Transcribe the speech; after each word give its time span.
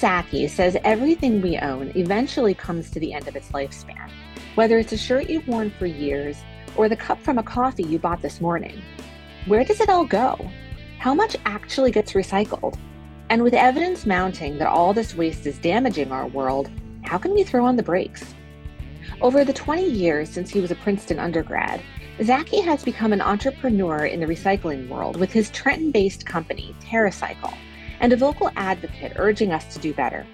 Szaky 0.00 0.48
says 0.48 0.78
everything 0.82 1.42
we 1.42 1.58
own 1.58 1.92
eventually 1.94 2.54
comes 2.54 2.90
to 2.90 2.98
the 2.98 3.12
end 3.12 3.28
of 3.28 3.36
its 3.36 3.50
lifespan, 3.50 4.10
whether 4.54 4.78
it's 4.78 4.92
a 4.92 4.96
shirt 4.96 5.28
you've 5.28 5.46
worn 5.46 5.70
for 5.78 5.84
years 5.84 6.38
or 6.74 6.88
the 6.88 6.96
cup 6.96 7.20
from 7.20 7.36
a 7.36 7.42
coffee 7.42 7.82
you 7.82 7.98
bought 7.98 8.22
this 8.22 8.40
morning. 8.40 8.80
Where 9.44 9.62
does 9.62 9.78
it 9.78 9.90
all 9.90 10.06
go? 10.06 10.38
How 10.98 11.12
much 11.12 11.36
actually 11.44 11.90
gets 11.90 12.14
recycled? 12.14 12.78
And 13.28 13.42
with 13.42 13.52
evidence 13.52 14.06
mounting 14.06 14.56
that 14.56 14.68
all 14.68 14.94
this 14.94 15.14
waste 15.14 15.46
is 15.46 15.58
damaging 15.58 16.12
our 16.12 16.28
world, 16.28 16.70
how 17.02 17.18
can 17.18 17.34
we 17.34 17.44
throw 17.44 17.66
on 17.66 17.76
the 17.76 17.82
brakes? 17.82 18.34
Over 19.20 19.44
the 19.44 19.52
20 19.52 19.84
years 19.84 20.30
since 20.30 20.48
he 20.48 20.62
was 20.62 20.70
a 20.70 20.76
Princeton 20.76 21.18
undergrad, 21.18 21.82
Szaky 22.18 22.64
has 22.64 22.82
become 22.84 23.12
an 23.12 23.20
entrepreneur 23.20 24.06
in 24.06 24.20
the 24.20 24.26
recycling 24.26 24.88
world 24.88 25.18
with 25.18 25.30
his 25.30 25.50
Trenton 25.50 25.90
based 25.90 26.24
company, 26.24 26.74
TerraCycle, 26.80 27.54
and 28.00 28.12
a 28.12 28.16
vocal 28.16 28.50
advocate 28.56 29.12
urging 29.16 29.52
us 29.52 29.72
to 29.74 29.78
do 29.78 29.94
better. 29.94 30.26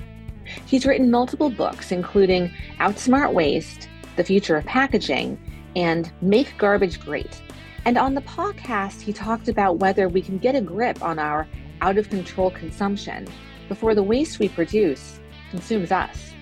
He's 0.67 0.87
written 0.87 1.11
multiple 1.11 1.51
books, 1.51 1.93
including 1.93 2.53
Outsmart 2.79 3.33
Waste, 3.33 3.89
The 4.17 4.25
Future 4.25 4.57
of 4.57 4.65
Packaging, 4.65 5.39
and 5.75 6.11
Make 6.23 6.57
Garbage 6.57 7.01
Great. 7.01 7.43
And 7.85 7.99
on 7.99 8.15
the 8.15 8.23
podcast, 8.23 9.01
he 9.01 9.13
talked 9.13 9.49
about 9.49 9.79
whether 9.79 10.09
we 10.09 10.23
can 10.23 10.39
get 10.39 10.55
a 10.55 10.61
grip 10.61 11.03
on 11.03 11.19
our 11.19 11.47
out 11.81 11.99
of 11.99 12.09
control 12.09 12.51
consumption 12.51 13.29
before 13.69 13.95
the 13.95 14.03
waste 14.03 14.39
we 14.39 14.49
produce 14.49 15.21
consumes 15.51 15.93
us. 15.93 16.33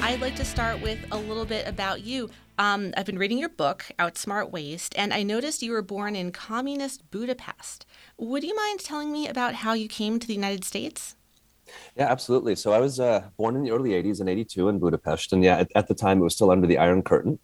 I'd 0.00 0.20
like 0.20 0.36
to 0.36 0.44
start 0.44 0.80
with 0.80 0.98
a 1.10 1.18
little 1.18 1.44
bit 1.44 1.66
about 1.66 2.04
you. 2.04 2.30
Um, 2.58 2.94
I've 2.96 3.04
been 3.04 3.18
reading 3.18 3.38
your 3.38 3.50
book, 3.50 3.84
Outsmart 3.98 4.50
Waste, 4.50 4.94
and 4.96 5.12
I 5.12 5.22
noticed 5.22 5.62
you 5.62 5.72
were 5.72 5.82
born 5.82 6.16
in 6.16 6.32
communist 6.32 7.10
Budapest. 7.10 7.84
Would 8.16 8.44
you 8.44 8.56
mind 8.56 8.80
telling 8.80 9.12
me 9.12 9.28
about 9.28 9.56
how 9.56 9.74
you 9.74 9.88
came 9.88 10.18
to 10.18 10.26
the 10.26 10.34
United 10.34 10.64
States? 10.64 11.16
Yeah, 11.96 12.10
absolutely. 12.10 12.54
So 12.56 12.72
I 12.72 12.78
was 12.78 12.98
uh, 12.98 13.24
born 13.36 13.56
in 13.56 13.62
the 13.62 13.72
early 13.72 13.90
80s 13.90 14.20
in 14.20 14.28
82 14.28 14.68
in 14.68 14.78
Budapest. 14.78 15.32
And 15.32 15.44
yeah, 15.44 15.58
at, 15.58 15.72
at, 15.74 15.88
the 15.88 15.94
time 15.94 16.20
it 16.20 16.24
was 16.24 16.34
still 16.34 16.50
under 16.50 16.66
the 16.66 16.78
Iron 16.78 17.02
Curtain. 17.02 17.38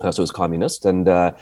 Uh, 0.00 0.10
so 0.10 0.20
it 0.20 0.24
was 0.24 0.32
communist. 0.32 0.86
And 0.86 1.06
uh, 1.06 1.32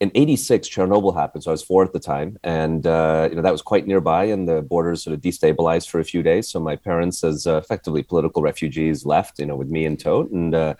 in 0.00 0.10
86 0.14 0.68
chernobyl 0.68 1.14
happened 1.16 1.42
so 1.42 1.50
i 1.50 1.52
was 1.52 1.62
four 1.62 1.82
at 1.82 1.92
the 1.92 1.98
time 1.98 2.36
and 2.44 2.86
uh, 2.86 3.28
you 3.30 3.36
know 3.36 3.42
that 3.42 3.52
was 3.52 3.62
quite 3.62 3.86
nearby 3.86 4.24
and 4.24 4.46
the 4.46 4.60
borders 4.62 5.02
sort 5.02 5.14
of 5.14 5.20
destabilized 5.20 5.88
for 5.88 6.00
a 6.00 6.04
few 6.04 6.22
days 6.22 6.48
so 6.48 6.60
my 6.60 6.76
parents 6.76 7.24
as 7.24 7.46
uh, 7.46 7.56
effectively 7.56 8.02
political 8.02 8.42
refugees 8.42 9.06
left 9.06 9.38
you 9.38 9.46
know 9.46 9.56
with 9.56 9.68
me 9.68 9.86
in 9.86 9.96
tow 9.96 10.28
and 10.32 10.54
uh, 10.54 10.74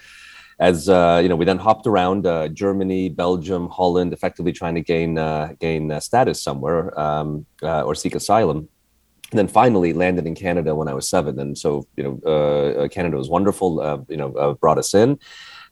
as 0.59 0.89
uh, 0.89 1.21
you 1.23 1.29
know 1.29 1.37
we 1.37 1.45
then 1.45 1.59
hopped 1.59 1.87
around 1.87 2.27
uh, 2.27 2.49
germany 2.49 3.09
belgium 3.09 3.69
holland 3.69 4.13
effectively 4.13 4.53
trying 4.53 4.75
to 4.75 4.81
gain 4.81 5.19
uh, 5.19 5.53
gain 5.61 6.01
status 6.01 6.43
somewhere 6.43 6.99
um, 6.99 7.47
or 7.63 7.95
seek 7.95 8.15
asylum 8.15 8.69
and 9.31 9.39
then 9.39 9.49
finally 9.49 9.93
landed 9.93 10.27
in 10.27 10.35
canada 10.35 10.75
when 10.75 10.89
i 10.89 10.95
was 10.95 11.09
seven 11.09 11.39
and 11.39 11.57
so 11.59 11.87
you 11.97 12.05
know 12.05 12.89
canada 12.89 13.17
was 13.17 13.29
wonderful 13.29 14.05
you 14.09 14.17
know 14.17 14.55
brought 14.61 14.79
us 14.79 14.95
in 14.95 15.19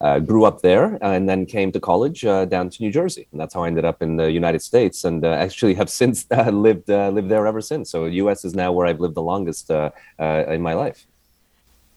uh, 0.00 0.18
grew 0.18 0.44
up 0.44 0.60
there 0.60 0.98
and 1.02 1.28
then 1.28 1.46
came 1.46 1.72
to 1.72 1.80
college 1.80 2.24
uh, 2.24 2.44
down 2.44 2.68
to 2.70 2.82
New 2.82 2.90
Jersey, 2.90 3.26
and 3.32 3.40
that's 3.40 3.54
how 3.54 3.64
I 3.64 3.68
ended 3.68 3.84
up 3.84 4.02
in 4.02 4.16
the 4.16 4.30
United 4.30 4.60
States. 4.60 5.04
And 5.04 5.24
uh, 5.24 5.28
actually 5.28 5.74
have 5.74 5.90
since 6.00 6.26
uh, 6.30 6.50
lived 6.50 6.90
uh, 6.90 7.08
lived 7.08 7.30
there 7.30 7.46
ever 7.46 7.60
since. 7.60 7.90
So 7.90 8.06
U.S. 8.06 8.44
is 8.44 8.54
now 8.54 8.72
where 8.72 8.86
I've 8.86 9.00
lived 9.00 9.14
the 9.14 9.22
longest 9.22 9.70
uh, 9.70 9.90
in 10.18 10.62
my 10.62 10.74
life. 10.74 11.06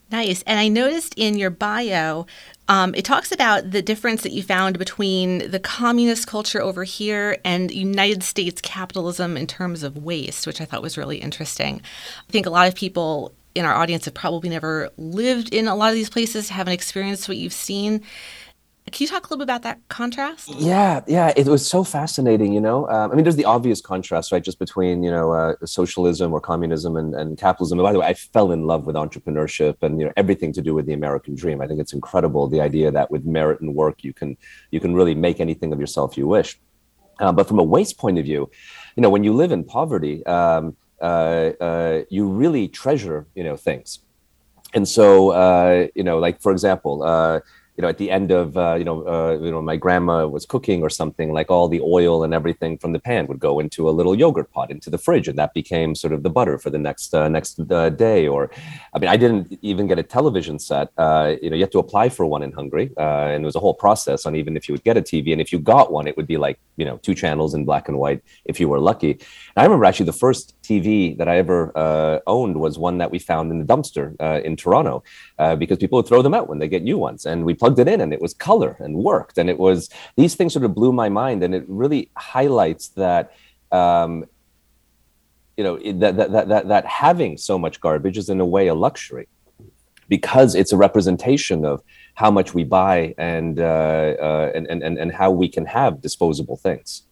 Nice. 0.09 0.41
And 0.43 0.59
I 0.59 0.69
noticed 0.69 1.13
in 1.17 1.37
your 1.37 1.49
bio, 1.49 2.25
um, 2.69 2.95
it 2.95 3.03
talks 3.03 3.31
about 3.31 3.71
the 3.71 3.81
difference 3.81 4.23
that 4.23 4.31
you 4.31 4.41
found 4.41 4.79
between 4.79 5.51
the 5.51 5.59
communist 5.59 6.27
culture 6.27 6.61
over 6.61 6.83
here 6.85 7.37
and 7.43 7.71
United 7.71 8.23
States 8.23 8.61
capitalism 8.61 9.35
in 9.35 9.47
terms 9.47 9.83
of 9.83 9.97
waste, 9.97 10.47
which 10.47 10.61
I 10.61 10.65
thought 10.65 10.81
was 10.81 10.97
really 10.97 11.17
interesting. 11.17 11.81
I 12.27 12.31
think 12.31 12.45
a 12.45 12.49
lot 12.49 12.67
of 12.67 12.75
people 12.75 13.33
in 13.53 13.65
our 13.65 13.73
audience 13.73 14.05
have 14.05 14.13
probably 14.13 14.49
never 14.49 14.89
lived 14.97 15.53
in 15.53 15.67
a 15.67 15.75
lot 15.75 15.89
of 15.89 15.95
these 15.95 16.09
places, 16.09 16.49
haven't 16.49 16.73
experienced 16.73 17.27
what 17.27 17.37
you've 17.37 17.53
seen. 17.53 18.01
Can 18.91 19.03
you 19.03 19.07
talk 19.09 19.23
a 19.23 19.25
little 19.25 19.39
bit 19.39 19.43
about 19.43 19.63
that 19.63 19.85
contrast? 19.89 20.47
Yeah, 20.47 21.01
yeah, 21.07 21.33
it 21.35 21.45
was 21.47 21.67
so 21.67 21.83
fascinating. 21.83 22.53
You 22.53 22.61
know, 22.61 22.87
um, 22.87 23.11
I 23.11 23.15
mean, 23.15 23.23
there's 23.25 23.35
the 23.35 23.43
obvious 23.43 23.81
contrast, 23.81 24.31
right, 24.31 24.41
just 24.41 24.59
between 24.59 25.03
you 25.03 25.11
know 25.11 25.33
uh, 25.33 25.55
socialism 25.65 26.31
or 26.31 26.39
communism 26.39 26.95
and, 26.95 27.13
and 27.13 27.37
capitalism. 27.37 27.79
And 27.79 27.83
by 27.83 27.91
the 27.91 27.99
way, 27.99 28.07
I 28.07 28.13
fell 28.13 28.53
in 28.53 28.65
love 28.65 28.85
with 28.85 28.95
entrepreneurship 28.95 29.75
and 29.81 29.99
you 29.99 30.05
know 30.05 30.13
everything 30.15 30.53
to 30.53 30.61
do 30.61 30.73
with 30.73 30.85
the 30.85 30.93
American 30.93 31.35
dream. 31.35 31.61
I 31.61 31.67
think 31.67 31.81
it's 31.81 31.91
incredible 31.91 32.47
the 32.47 32.61
idea 32.61 32.89
that 32.91 33.11
with 33.11 33.25
merit 33.25 33.59
and 33.59 33.75
work 33.75 34.05
you 34.05 34.13
can 34.13 34.37
you 34.71 34.79
can 34.79 34.93
really 34.93 35.15
make 35.15 35.41
anything 35.41 35.73
of 35.73 35.79
yourself 35.81 36.17
you 36.17 36.27
wish. 36.27 36.57
Uh, 37.19 37.33
but 37.33 37.45
from 37.45 37.59
a 37.59 37.63
waste 37.63 37.97
point 37.97 38.17
of 38.17 38.23
view, 38.23 38.49
you 38.95 39.01
know, 39.01 39.09
when 39.09 39.23
you 39.23 39.33
live 39.33 39.51
in 39.51 39.63
poverty. 39.63 40.25
Um, 40.25 40.77
uh, 40.99 41.51
uh, 41.61 42.01
you 42.09 42.27
really 42.27 42.67
treasure 42.67 43.27
you 43.35 43.43
know 43.43 43.55
things 43.55 43.99
and 44.73 44.87
so 44.87 45.29
uh, 45.29 45.85
you 45.93 46.03
know 46.03 46.17
like 46.17 46.41
for 46.41 46.51
example 46.51 47.03
you 47.77 47.83
know, 47.83 47.87
at 47.87 47.99
the 47.99 48.09
end 48.09 48.31
of, 48.31 48.57
uh, 48.57 48.73
you 48.73 48.83
know, 48.83 49.07
uh, 49.07 49.37
you 49.39 49.51
know, 49.51 49.61
my 49.61 49.75
grandma 49.75 50.25
was 50.27 50.47
cooking 50.47 50.81
or 50.81 50.89
something, 50.89 51.31
like 51.31 51.51
all 51.51 51.67
the 51.67 51.79
oil 51.81 52.23
and 52.23 52.33
everything 52.33 52.75
from 52.79 52.91
the 52.91 52.99
pan 52.99 53.27
would 53.27 53.39
go 53.39 53.59
into 53.59 53.87
a 53.87 53.91
little 53.91 54.15
yogurt 54.15 54.51
pot 54.51 54.71
into 54.71 54.89
the 54.89 54.97
fridge, 54.97 55.27
and 55.27 55.37
that 55.37 55.53
became 55.53 55.93
sort 55.93 56.11
of 56.11 56.23
the 56.23 56.29
butter 56.31 56.57
for 56.57 56.71
the 56.71 56.79
next 56.79 57.13
uh, 57.13 57.29
next 57.29 57.59
uh, 57.71 57.89
day. 57.89 58.27
Or, 58.27 58.49
I 58.95 58.99
mean, 58.99 59.09
I 59.09 59.15
didn't 59.15 59.59
even 59.61 59.85
get 59.85 59.99
a 59.99 60.03
television 60.03 60.57
set. 60.57 60.89
Uh, 60.97 61.35
you 61.39 61.51
know, 61.51 61.55
you 61.55 61.61
had 61.61 61.71
to 61.73 61.79
apply 61.79 62.09
for 62.09 62.25
one 62.25 62.41
in 62.41 62.51
Hungary, 62.51 62.89
uh, 62.97 63.27
and 63.33 63.43
it 63.43 63.45
was 63.45 63.55
a 63.55 63.59
whole 63.59 63.75
process 63.75 64.25
on 64.25 64.35
even 64.35 64.57
if 64.57 64.67
you 64.67 64.73
would 64.73 64.83
get 64.83 64.97
a 64.97 65.03
TV. 65.03 65.31
And 65.31 65.39
if 65.39 65.53
you 65.53 65.59
got 65.59 65.91
one, 65.91 66.07
it 66.07 66.17
would 66.17 66.27
be 66.27 66.37
like, 66.37 66.59
you 66.77 66.85
know, 66.85 66.97
two 66.97 67.13
channels 67.13 67.53
in 67.53 67.63
black 67.63 67.87
and 67.89 67.99
white 67.99 68.23
if 68.45 68.59
you 68.59 68.67
were 68.67 68.79
lucky. 68.79 69.11
And 69.11 69.57
I 69.57 69.63
remember 69.63 69.85
actually 69.85 70.07
the 70.07 70.13
first 70.13 70.56
TV 70.67 71.17
that 71.17 71.27
I 71.27 71.37
ever 71.37 71.59
owned 72.27 72.59
was 72.59 72.77
one 72.77 72.97
that 72.97 73.11
we 73.11 73.19
found 73.19 73.51
in 73.51 73.59
the 73.59 73.65
dumpster 73.65 74.05
in 74.43 74.55
Toronto, 74.55 75.03
because 75.57 75.77
people 75.77 75.97
would 75.97 76.07
throw 76.07 76.21
them 76.21 76.33
out 76.33 76.49
when 76.49 76.59
they 76.59 76.67
get 76.67 76.83
new 76.83 76.97
ones, 76.97 77.25
and 77.25 77.45
we 77.45 77.53
plugged 77.53 77.79
it 77.79 77.87
in 77.87 78.01
and 78.01 78.13
it 78.13 78.21
was 78.21 78.33
color 78.33 78.77
and 78.79 78.95
worked. 78.95 79.37
And 79.37 79.49
it 79.49 79.57
was, 79.57 79.89
these 80.15 80.35
things 80.35 80.53
sort 80.53 80.65
of 80.65 80.73
blew 80.73 80.91
my 80.91 81.09
mind. 81.09 81.43
And 81.43 81.53
it 81.53 81.65
really 81.67 82.09
highlights 82.15 82.89
that, 82.89 83.33
um, 83.71 84.25
you 85.55 85.63
know, 85.63 85.77
that, 85.99 86.17
that, 86.17 86.47
that, 86.47 86.67
that 86.67 86.85
having 86.85 87.37
so 87.37 87.57
much 87.57 87.81
garbage 87.81 88.17
is 88.17 88.29
in 88.29 88.39
a 88.39 88.45
way 88.45 88.67
a 88.67 88.75
luxury 88.75 89.27
because 90.09 90.55
it's 90.55 90.71
a 90.71 90.77
representation 90.77 91.65
of 91.65 91.81
how 92.13 92.31
much 92.31 92.53
we 92.53 92.63
buy 92.63 93.13
and, 93.17 93.59
uh, 93.59 94.15
uh, 94.21 94.51
and, 94.55 94.67
and, 94.67 94.97
and 94.97 95.11
how 95.11 95.29
we 95.29 95.49
can 95.49 95.65
have 95.65 96.01
disposable 96.01 96.55
things 96.55 97.03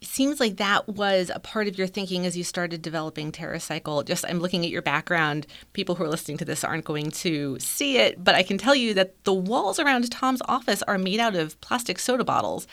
it 0.00 0.06
seems 0.06 0.38
like 0.38 0.56
that 0.58 0.88
was 0.88 1.30
a 1.34 1.40
part 1.40 1.66
of 1.66 1.76
your 1.76 1.88
thinking 1.88 2.24
as 2.24 2.36
you 2.36 2.44
started 2.44 2.82
developing 2.82 3.32
TerraCycle. 3.32 4.04
Just 4.04 4.24
I'm 4.28 4.38
looking 4.38 4.64
at 4.64 4.70
your 4.70 4.82
background. 4.82 5.46
People 5.72 5.96
who 5.96 6.04
are 6.04 6.08
listening 6.08 6.38
to 6.38 6.44
this 6.44 6.62
aren't 6.62 6.84
going 6.84 7.10
to 7.10 7.58
see 7.58 7.98
it, 7.98 8.22
but 8.22 8.36
I 8.36 8.44
can 8.44 8.58
tell 8.58 8.76
you 8.76 8.94
that 8.94 9.24
the 9.24 9.34
walls 9.34 9.80
around 9.80 10.10
Tom's 10.10 10.42
office 10.46 10.82
are 10.84 10.98
made 10.98 11.18
out 11.18 11.34
of 11.34 11.60
plastic 11.60 11.98
soda 11.98 12.24
bottles. 12.24 12.68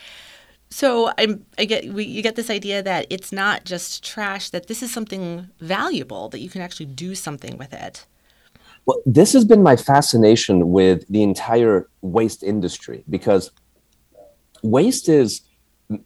So 0.70 1.12
I'm, 1.18 1.46
I 1.58 1.66
get 1.66 1.92
we, 1.94 2.06
you 2.06 2.22
get 2.22 2.36
this 2.36 2.50
idea 2.50 2.84
that 2.84 3.08
it's 3.10 3.32
not 3.32 3.66
just 3.66 4.04
trash; 4.04 4.50
that 4.52 4.68
this 4.68 4.84
is 4.84 4.94
something 4.94 5.50
valuable 5.60 6.30
that 6.30 6.40
you 6.40 6.50
can 6.50 6.62
actually 6.62 6.88
do 6.88 7.16
something 7.16 7.58
with 7.58 7.74
it. 7.74 8.06
Well, 8.86 9.02
this 9.06 9.34
has 9.34 9.46
been 9.46 9.64
my 9.64 9.76
fascination 9.76 10.72
with 10.72 11.08
the 11.08 11.24
entire 11.24 11.90
waste 12.02 12.44
industry 12.44 13.04
because 13.10 13.52
waste 14.62 15.10
is 15.10 15.42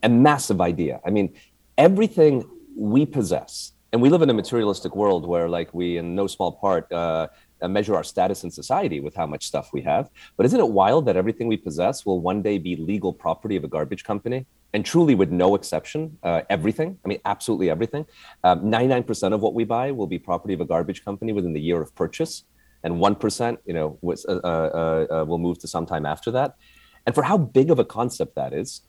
a 0.04 0.10
massive 0.10 0.62
idea. 0.62 1.00
I 1.06 1.10
mean, 1.10 1.34
everything 1.78 2.46
we 2.76 3.06
possess, 3.06 3.74
and 3.92 4.02
we 4.02 4.10
live 4.10 4.22
in 4.22 4.30
a 4.30 4.34
materialistic 4.34 4.96
world 4.96 5.28
where, 5.28 5.50
like, 5.50 5.74
we, 5.74 5.98
in 5.98 6.16
no 6.16 6.28
small 6.28 6.52
part, 6.52 6.92
uh, 6.92 7.28
uh, 7.62 7.68
measure 7.68 7.96
our 7.96 8.04
status 8.04 8.44
in 8.44 8.52
society 8.52 9.00
with 9.00 9.16
how 9.16 9.26
much 9.26 9.46
stuff 9.46 9.72
we 9.74 9.82
have. 9.82 10.10
But 10.38 10.46
isn't 10.46 10.60
it 10.60 10.70
wild 10.70 11.06
that 11.08 11.18
everything 11.18 11.48
we 11.48 11.58
possess 11.58 12.06
will 12.06 12.22
one 12.22 12.42
day 12.42 12.58
be 12.58 12.76
legal 12.76 13.12
property 13.12 13.56
of 13.56 13.64
a 13.64 13.68
garbage 13.68 14.04
company? 14.04 14.46
And 14.74 14.86
truly, 14.86 15.16
with 15.16 15.32
no 15.32 15.56
exception, 15.56 16.18
uh, 16.24 16.42
everything. 16.50 16.98
I 17.04 17.08
mean, 17.08 17.20
absolutely 17.26 17.70
everything. 17.70 18.06
Um, 18.44 18.62
99% 18.62 19.34
of 19.34 19.42
what 19.42 19.56
we 19.56 19.64
buy 19.64 19.92
will 19.92 20.08
be 20.08 20.20
property 20.20 20.54
of 20.54 20.62
a 20.62 20.66
garbage 20.66 21.04
company 21.04 21.34
within 21.34 21.54
the 21.54 21.62
year 21.62 21.82
of 21.82 21.94
purchase, 21.96 22.44
and 22.84 22.96
1%, 22.96 23.58
you 23.66 23.74
know, 23.74 23.98
was, 24.02 24.26
uh, 24.26 24.40
uh, 24.44 25.08
uh, 25.22 25.26
will 25.26 25.40
move 25.40 25.60
to 25.60 25.68
sometime 25.68 26.06
after 26.06 26.32
that. 26.32 26.56
And 27.06 27.16
for 27.16 27.24
how 27.24 27.38
big 27.38 27.72
of 27.72 27.80
a 27.80 27.86
concept 27.86 28.36
that 28.36 28.54
is, 28.54 28.82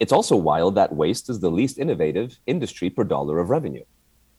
it's 0.00 0.12
also 0.12 0.36
wild 0.36 0.74
that 0.76 0.94
waste 0.94 1.28
is 1.28 1.40
the 1.40 1.50
least 1.50 1.78
innovative 1.78 2.38
industry 2.46 2.90
per 2.90 3.04
dollar 3.04 3.38
of 3.40 3.50
revenue. 3.50 3.84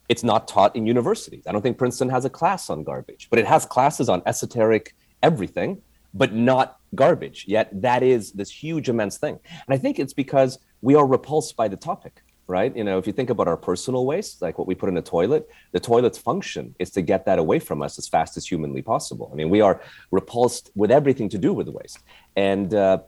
It's 0.08 0.24
not 0.24 0.48
taught 0.48 0.76
in 0.76 0.86
universities. 0.86 1.44
I 1.46 1.52
don't 1.52 1.62
think 1.62 1.78
Princeton 1.78 2.10
has 2.10 2.26
a 2.26 2.30
class 2.30 2.70
on 2.70 2.84
garbage, 2.84 3.28
but 3.30 3.40
it 3.40 3.46
has 3.46 3.66
classes 3.66 4.10
on 4.10 4.24
esoteric 4.26 4.96
everything, 5.22 5.82
but 6.14 6.34
not 6.34 6.80
garbage. 6.96 7.46
Yet 7.48 7.70
that 7.82 8.02
is 8.02 8.32
this 8.32 8.50
huge, 8.50 8.90
immense 8.90 9.18
thing. 9.18 9.38
And 9.46 9.76
I 9.76 9.78
think 9.78 10.00
it's 10.00 10.14
because 10.14 10.58
we 10.82 10.96
are 10.96 11.06
repulsed 11.06 11.56
by 11.56 11.68
the 11.68 11.78
topic, 11.78 12.24
right? 12.48 12.76
You 12.76 12.84
know, 12.84 12.98
if 12.98 13.06
you 13.06 13.14
think 13.14 13.30
about 13.30 13.48
our 13.48 13.58
personal 13.58 14.08
waste, 14.08 14.42
like 14.42 14.58
what 14.58 14.68
we 14.68 14.74
put 14.74 14.90
in 14.90 14.98
a 14.98 15.02
toilet, 15.02 15.48
the 15.74 15.80
toilet's 15.80 16.18
function 16.18 16.74
is 16.80 16.90
to 16.92 17.04
get 17.04 17.26
that 17.26 17.38
away 17.38 17.60
from 17.60 17.84
us 17.84 18.00
as 18.00 18.08
fast 18.08 18.38
as 18.38 18.48
humanly 18.48 18.82
possible. 18.82 19.30
I 19.32 19.36
mean, 19.36 19.50
we 19.50 19.62
are 19.62 19.82
repulsed 20.10 20.72
with 20.74 20.90
everything 20.90 21.30
to 21.30 21.38
do 21.38 21.54
with 21.54 21.68
waste. 21.68 22.00
And 22.36 22.74
uh, 22.74 23.00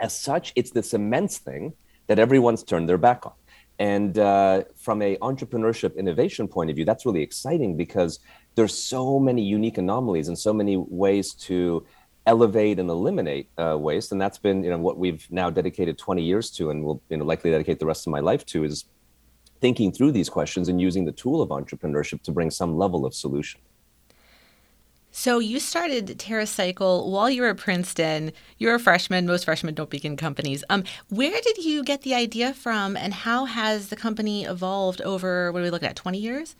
as 0.00 0.18
such, 0.18 0.52
it's 0.56 0.70
this 0.70 0.94
immense 0.94 1.38
thing 1.38 1.74
that 2.06 2.18
everyone's 2.18 2.62
turned 2.62 2.88
their 2.88 2.98
back 2.98 3.26
on. 3.26 3.32
And 3.78 4.18
uh, 4.18 4.64
from 4.76 5.02
a 5.02 5.16
entrepreneurship 5.16 5.96
innovation 5.96 6.48
point 6.48 6.70
of 6.70 6.76
view, 6.76 6.84
that's 6.84 7.04
really 7.04 7.22
exciting 7.22 7.76
because 7.76 8.20
there's 8.54 8.76
so 8.76 9.18
many 9.18 9.42
unique 9.42 9.76
anomalies 9.76 10.28
and 10.28 10.38
so 10.38 10.52
many 10.52 10.76
ways 10.76 11.34
to 11.34 11.86
elevate 12.26 12.78
and 12.78 12.88
eliminate 12.88 13.48
uh, 13.58 13.76
waste. 13.78 14.12
And 14.12 14.20
that's 14.20 14.38
been 14.38 14.64
you 14.64 14.70
know 14.70 14.78
what 14.78 14.98
we've 14.98 15.26
now 15.30 15.50
dedicated 15.50 15.98
20 15.98 16.22
years 16.22 16.50
to, 16.52 16.70
and 16.70 16.84
will 16.84 17.02
you 17.10 17.18
know 17.18 17.24
likely 17.24 17.50
dedicate 17.50 17.78
the 17.78 17.86
rest 17.86 18.06
of 18.06 18.12
my 18.12 18.20
life 18.20 18.46
to 18.46 18.64
is 18.64 18.86
thinking 19.60 19.92
through 19.92 20.12
these 20.12 20.28
questions 20.28 20.68
and 20.68 20.80
using 20.80 21.04
the 21.04 21.12
tool 21.12 21.42
of 21.42 21.50
entrepreneurship 21.50 22.22
to 22.22 22.32
bring 22.32 22.50
some 22.50 22.76
level 22.76 23.04
of 23.04 23.14
solution. 23.14 23.60
So 25.18 25.38
you 25.38 25.60
started 25.60 26.08
TerraCycle 26.18 27.06
while 27.06 27.30
you 27.30 27.40
were 27.40 27.48
at 27.48 27.56
Princeton. 27.56 28.32
You're 28.58 28.74
a 28.74 28.78
freshman. 28.78 29.24
Most 29.24 29.46
freshmen 29.46 29.72
don't 29.72 29.88
begin 29.88 30.14
companies. 30.14 30.62
Um, 30.68 30.84
where 31.08 31.40
did 31.40 31.56
you 31.56 31.82
get 31.82 32.02
the 32.02 32.14
idea 32.14 32.52
from, 32.52 32.98
and 32.98 33.14
how 33.14 33.46
has 33.46 33.88
the 33.88 33.96
company 33.96 34.44
evolved 34.44 35.00
over 35.00 35.50
what 35.52 35.60
are 35.60 35.62
we 35.62 35.70
looking 35.70 35.88
at, 35.88 35.96
20 35.96 36.18
years? 36.18 36.54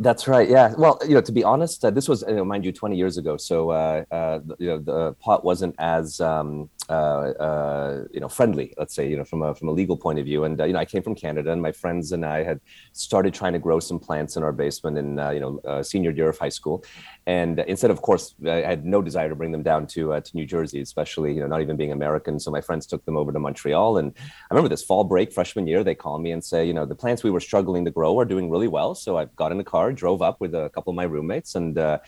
That's 0.00 0.26
right. 0.26 0.48
Yeah. 0.48 0.74
Well, 0.76 0.98
you 1.06 1.14
know, 1.14 1.20
to 1.20 1.30
be 1.30 1.44
honest, 1.44 1.84
uh, 1.84 1.90
this 1.90 2.08
was, 2.08 2.24
you 2.26 2.34
know, 2.34 2.44
mind 2.44 2.64
you, 2.64 2.72
20 2.72 2.96
years 2.96 3.16
ago. 3.16 3.36
So, 3.36 3.70
uh, 3.70 4.04
uh, 4.10 4.40
you 4.58 4.66
know, 4.66 4.78
the 4.78 5.12
pot 5.14 5.44
wasn't 5.44 5.76
as, 5.78 6.20
um, 6.20 6.68
uh, 6.90 6.92
uh, 6.92 8.04
you 8.12 8.18
know, 8.18 8.28
friendly, 8.28 8.74
let's 8.76 8.92
say, 8.92 9.08
you 9.08 9.16
know, 9.16 9.22
from 9.22 9.42
a, 9.42 9.54
from 9.54 9.68
a 9.68 9.70
legal 9.70 9.96
point 9.96 10.18
of 10.18 10.24
view. 10.24 10.42
And, 10.44 10.60
uh, 10.60 10.64
you 10.64 10.72
know, 10.72 10.80
I 10.80 10.84
came 10.84 11.02
from 11.04 11.14
Canada 11.14 11.52
and 11.52 11.62
my 11.62 11.70
friends 11.70 12.10
and 12.10 12.26
I 12.26 12.42
had 12.42 12.60
started 12.92 13.34
trying 13.34 13.52
to 13.52 13.60
grow 13.60 13.78
some 13.78 14.00
plants 14.00 14.36
in 14.36 14.42
our 14.42 14.50
basement 14.50 14.98
in, 14.98 15.10
you 15.32 15.40
know, 15.40 15.82
senior 15.82 16.10
year 16.10 16.28
of 16.28 16.38
high 16.38 16.48
school. 16.48 16.84
And 17.26 17.60
instead, 17.60 17.90
of 17.90 18.02
course, 18.02 18.34
I 18.46 18.56
had 18.56 18.84
no 18.84 19.00
desire 19.00 19.28
to 19.28 19.36
bring 19.36 19.52
them 19.52 19.62
down 19.62 19.86
to, 19.88 20.20
to 20.20 20.36
New 20.36 20.46
Jersey, 20.46 20.80
especially, 20.80 21.32
you 21.34 21.40
know, 21.40 21.46
not 21.46 21.62
even 21.62 21.76
being 21.76 21.92
American. 21.92 22.40
So 22.40 22.50
my 22.50 22.60
friends 22.60 22.86
took 22.86 23.04
them 23.04 23.16
over 23.16 23.32
to 23.32 23.38
Montreal. 23.38 23.98
And 23.98 24.12
I 24.16 24.54
remember 24.54 24.68
this 24.68 24.82
fall 24.82 25.04
break, 25.04 25.32
freshman 25.32 25.66
year, 25.66 25.84
they 25.84 25.94
call 25.94 26.18
me 26.18 26.32
and 26.32 26.42
say, 26.42 26.66
you 26.66 26.74
know, 26.74 26.84
the 26.84 26.94
plants 26.94 27.22
we 27.22 27.30
were 27.30 27.40
struggling 27.40 27.84
to 27.84 27.90
grow 27.90 28.18
are 28.18 28.24
doing 28.24 28.50
really 28.50 28.68
well. 28.68 28.94
So 28.94 29.16
I 29.16 29.26
got 29.36 29.52
in 29.52 29.58
the 29.58 29.64
car 29.64 29.84
car, 29.84 29.92
drove 29.92 30.22
up 30.22 30.40
with 30.40 30.54
a 30.54 30.70
couple 30.74 30.90
of 30.90 30.96
my 30.96 31.04
roommates, 31.04 31.54
and 31.54 31.76
uh, 31.78 31.98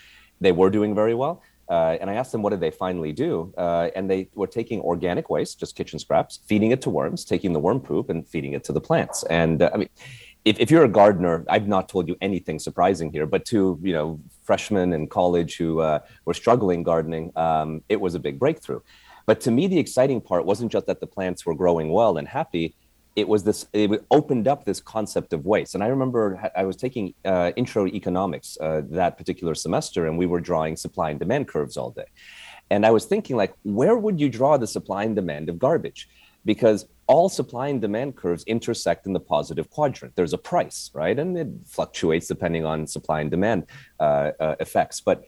they 0.41 0.53
were 0.53 0.71
doing 0.71 0.95
very 0.95 1.15
well. 1.15 1.43
Uh, 1.69 1.97
and 2.01 2.09
I 2.09 2.15
asked 2.15 2.31
them, 2.31 2.43
what 2.43 2.51
did 2.51 2.61
they 2.61 2.71
finally 2.71 3.13
do? 3.13 3.53
Uh, 3.59 3.91
and 3.97 4.09
they 4.09 4.29
were 4.35 4.47
taking 4.47 4.81
organic 4.81 5.29
waste, 5.29 5.59
just 5.59 5.75
kitchen 5.75 5.99
scraps, 5.99 6.39
feeding 6.47 6.71
it 6.71 6.81
to 6.83 6.91
worms, 6.91 7.25
taking 7.25 7.53
the 7.53 7.59
worm 7.59 7.81
poop 7.81 8.09
and 8.09 8.27
feeding 8.33 8.53
it 8.53 8.63
to 8.65 8.73
the 8.73 8.81
plants. 8.81 9.25
And 9.25 9.61
uh, 9.63 9.71
I 9.75 9.77
mean, 9.79 9.89
if, 10.47 10.61
if 10.61 10.71
you're 10.71 10.85
a 10.85 10.89
gardener, 10.89 11.45
I've 11.49 11.67
not 11.67 11.89
told 11.89 12.07
you 12.07 12.17
anything 12.21 12.61
surprising 12.61 13.13
here, 13.13 13.27
but 13.27 13.45
to 13.47 13.79
you 13.83 13.93
know 13.93 14.21
freshmen 14.45 14.93
in 14.93 15.09
college 15.09 15.57
who 15.57 15.81
uh, 15.81 15.99
were 16.25 16.35
struggling 16.35 16.85
gardening, 16.85 17.33
um, 17.37 17.83
it 17.89 18.01
was 18.01 18.15
a 18.15 18.21
big 18.21 18.39
breakthrough. 18.39 18.81
But 19.27 19.41
to 19.41 19.51
me, 19.51 19.67
the 19.67 19.79
exciting 19.79 20.21
part 20.21 20.47
wasn't 20.47 20.71
just 20.71 20.87
that 20.87 21.01
the 21.01 21.07
plants 21.07 21.45
were 21.45 21.55
growing 21.55 21.91
well 21.91 22.17
and 22.17 22.29
happy. 22.29 22.77
It 23.17 23.27
was 23.27 23.43
this 23.43 23.67
it 23.73 24.05
opened 24.13 24.47
up 24.47 24.65
this 24.65 24.81
concept 24.81 25.33
of 25.33 25.45
waste. 25.47 25.75
And 25.75 25.83
i 25.83 25.89
remember 25.89 26.23
i 26.55 26.65
was 26.65 26.77
taking 26.77 27.15
uh, 27.25 27.51
intro 27.57 27.87
economics 27.87 28.59
uh, 28.61 28.83
that 29.01 29.17
particular 29.17 29.55
semester 29.55 30.07
and 30.07 30.19
we 30.19 30.27
were 30.27 30.43
drawing 30.51 30.77
supply 30.77 31.11
and 31.11 31.19
demand 31.19 31.49
curves 31.49 31.77
all 31.77 31.91
day. 31.91 32.11
And 32.71 32.85
i 32.87 32.91
was 32.91 33.05
thinking 33.07 33.35
like 33.43 33.55
where 33.63 33.97
would 33.97 34.21
you 34.21 34.29
draw 34.29 34.59
the 34.59 34.67
supply 34.77 35.03
and 35.05 35.17
demand 35.17 35.49
of 35.49 35.59
garbage? 35.59 36.09
Because 36.45 36.87
all 37.09 37.29
supply 37.29 37.69
and 37.69 37.81
demand 37.81 38.17
curves 38.17 38.43
intersect 38.45 39.07
in 39.07 39.13
the 39.13 39.21
positive 39.21 39.71
quadrant 39.71 40.15
there's 40.17 40.33
a 40.33 40.39
price 40.39 40.91
right 40.95 41.19
and 41.19 41.37
it 41.37 41.49
fluctuates 41.67 42.27
depending 42.27 42.65
on 42.65 42.87
supply 42.87 43.21
and 43.21 43.31
demand 43.31 43.65
uh, 44.01 44.31
uh 44.41 44.57
effects 44.61 45.01
but 45.01 45.25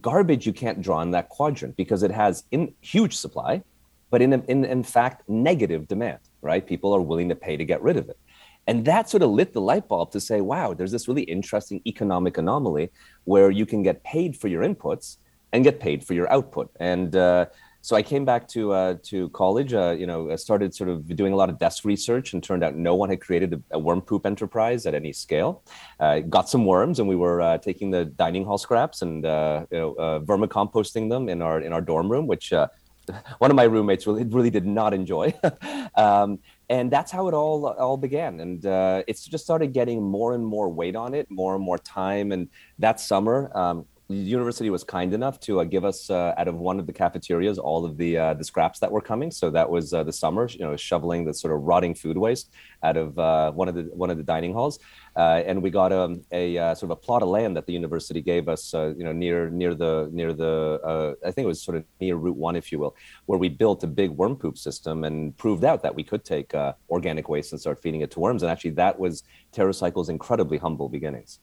garbage 0.00 0.46
you 0.46 0.52
can't 0.52 0.80
draw 0.80 1.00
in 1.00 1.10
that 1.10 1.28
quadrant 1.28 1.76
because 1.76 2.02
it 2.02 2.10
has 2.10 2.44
in 2.50 2.72
huge 2.80 3.16
supply 3.16 3.62
but 4.10 4.22
in, 4.22 4.32
in, 4.32 4.64
in 4.64 4.82
fact 4.82 5.28
negative 5.28 5.86
demand 5.88 6.20
right? 6.42 6.66
People 6.66 6.94
are 6.94 7.00
willing 7.00 7.28
to 7.28 7.34
pay 7.34 7.56
to 7.56 7.64
get 7.64 7.82
rid 7.82 7.96
of 7.96 8.08
it. 8.08 8.18
And 8.66 8.84
that 8.84 9.08
sort 9.08 9.22
of 9.22 9.30
lit 9.30 9.52
the 9.52 9.60
light 9.60 9.88
bulb 9.88 10.12
to 10.12 10.20
say, 10.20 10.40
wow, 10.40 10.74
there's 10.74 10.92
this 10.92 11.08
really 11.08 11.22
interesting 11.22 11.80
economic 11.86 12.38
anomaly 12.38 12.90
where 13.24 13.50
you 13.50 13.66
can 13.66 13.82
get 13.82 14.04
paid 14.04 14.36
for 14.36 14.48
your 14.48 14.62
inputs 14.62 15.16
and 15.52 15.64
get 15.64 15.80
paid 15.80 16.04
for 16.04 16.14
your 16.14 16.30
output. 16.30 16.70
And 16.78 17.16
uh, 17.16 17.46
so 17.82 17.96
I 17.96 18.02
came 18.02 18.24
back 18.24 18.46
to 18.48 18.72
uh, 18.72 18.94
to 19.04 19.28
college. 19.30 19.72
Uh, 19.72 19.96
you 19.98 20.06
know, 20.06 20.30
I 20.30 20.36
started 20.36 20.74
sort 20.74 20.90
of 20.90 21.16
doing 21.16 21.32
a 21.32 21.36
lot 21.36 21.48
of 21.48 21.58
desk 21.58 21.84
research, 21.84 22.32
and 22.32 22.42
turned 22.42 22.62
out 22.62 22.76
no 22.76 22.94
one 22.94 23.08
had 23.08 23.20
created 23.20 23.54
a, 23.54 23.76
a 23.76 23.78
worm 23.78 24.02
poop 24.02 24.26
enterprise 24.26 24.86
at 24.86 24.94
any 24.94 25.12
scale. 25.12 25.62
Uh, 25.98 26.20
got 26.20 26.48
some 26.48 26.66
worms, 26.66 26.98
and 26.98 27.08
we 27.08 27.16
were 27.16 27.40
uh, 27.40 27.58
taking 27.58 27.90
the 27.90 28.04
dining 28.04 28.44
hall 28.44 28.58
scraps 28.58 29.02
and 29.02 29.24
uh, 29.24 29.64
you 29.70 29.78
know 29.78 29.94
vermicomposting 30.26 31.08
them 31.08 31.28
in 31.28 31.40
our 31.40 31.60
in 31.60 31.72
our 31.72 31.80
dorm 31.80 32.10
room, 32.10 32.26
which 32.26 32.52
one 33.38 33.50
of 33.50 33.56
my 33.56 33.64
roommates 33.64 34.06
really 34.06 34.24
really 34.24 34.50
did 34.50 34.66
not 34.66 34.92
enjoy. 34.92 35.32
um, 35.94 36.38
and 36.68 36.90
that's 36.90 37.10
how 37.10 37.28
it 37.28 37.34
all 37.34 37.66
all 37.66 37.96
began. 37.96 38.40
And 38.40 38.64
uh, 38.64 39.02
it's 39.08 39.24
just 39.24 39.44
started 39.44 39.72
getting 39.72 40.02
more 40.02 40.34
and 40.34 40.46
more 40.46 40.68
weight 40.68 40.96
on 40.96 41.14
it, 41.14 41.30
more 41.30 41.54
and 41.54 41.64
more 41.64 41.78
time. 41.78 42.30
And 42.30 42.48
that 42.78 43.00
summer, 43.00 43.50
um, 43.56 43.86
the 44.10 44.16
university 44.16 44.70
was 44.70 44.82
kind 44.82 45.14
enough 45.14 45.38
to 45.38 45.60
uh, 45.60 45.64
give 45.64 45.84
us 45.84 46.10
uh, 46.10 46.34
out 46.36 46.48
of 46.48 46.56
one 46.56 46.80
of 46.80 46.86
the 46.86 46.92
cafeterias 46.92 47.58
all 47.58 47.84
of 47.84 47.96
the 47.96 48.18
uh, 48.18 48.34
the 48.34 48.42
scraps 48.42 48.80
that 48.80 48.90
were 48.90 49.00
coming. 49.00 49.30
So 49.30 49.50
that 49.50 49.70
was 49.70 49.94
uh, 49.94 50.02
the 50.02 50.12
summer, 50.12 50.48
you 50.48 50.64
know, 50.64 50.76
shoveling 50.76 51.24
the 51.24 51.32
sort 51.32 51.54
of 51.54 51.62
rotting 51.62 51.94
food 51.94 52.18
waste 52.18 52.50
out 52.82 52.96
of 52.96 53.16
uh, 53.18 53.52
one 53.52 53.68
of 53.68 53.76
the 53.76 53.82
one 54.02 54.10
of 54.10 54.16
the 54.16 54.24
dining 54.24 54.52
halls, 54.52 54.80
uh, 55.14 55.42
and 55.46 55.62
we 55.62 55.70
got 55.70 55.92
um, 55.92 56.22
a 56.32 56.56
sort 56.74 56.84
of 56.84 56.90
a 56.90 56.96
plot 56.96 57.22
of 57.22 57.28
land 57.28 57.56
that 57.56 57.66
the 57.66 57.72
university 57.72 58.20
gave 58.20 58.48
us, 58.48 58.72
you 58.72 59.04
know, 59.04 59.12
near 59.12 59.48
near 59.48 59.74
the 59.74 60.10
near 60.12 60.32
the 60.32 61.16
I 61.24 61.30
think 61.30 61.44
it 61.44 61.48
was 61.48 61.62
sort 61.62 61.76
of 61.76 61.84
near 62.00 62.16
Route 62.16 62.36
One, 62.36 62.56
if 62.56 62.72
you 62.72 62.80
will, 62.80 62.96
where 63.26 63.38
we 63.38 63.48
built 63.48 63.84
a 63.84 63.86
big 63.86 64.10
worm 64.10 64.34
poop 64.34 64.58
system 64.58 65.04
and 65.04 65.36
proved 65.36 65.64
out 65.64 65.84
that 65.84 65.94
we 65.94 66.02
could 66.02 66.24
take 66.24 66.52
organic 66.88 67.28
waste 67.28 67.52
and 67.52 67.60
start 67.60 67.80
feeding 67.80 68.00
it 68.00 68.10
to 68.10 68.18
worms. 68.18 68.42
And 68.42 68.50
actually, 68.50 68.72
that 68.72 68.98
was 68.98 69.22
TerraCycle's 69.52 70.08
incredibly 70.08 70.58
humble 70.58 70.88
beginnings. 70.88 71.38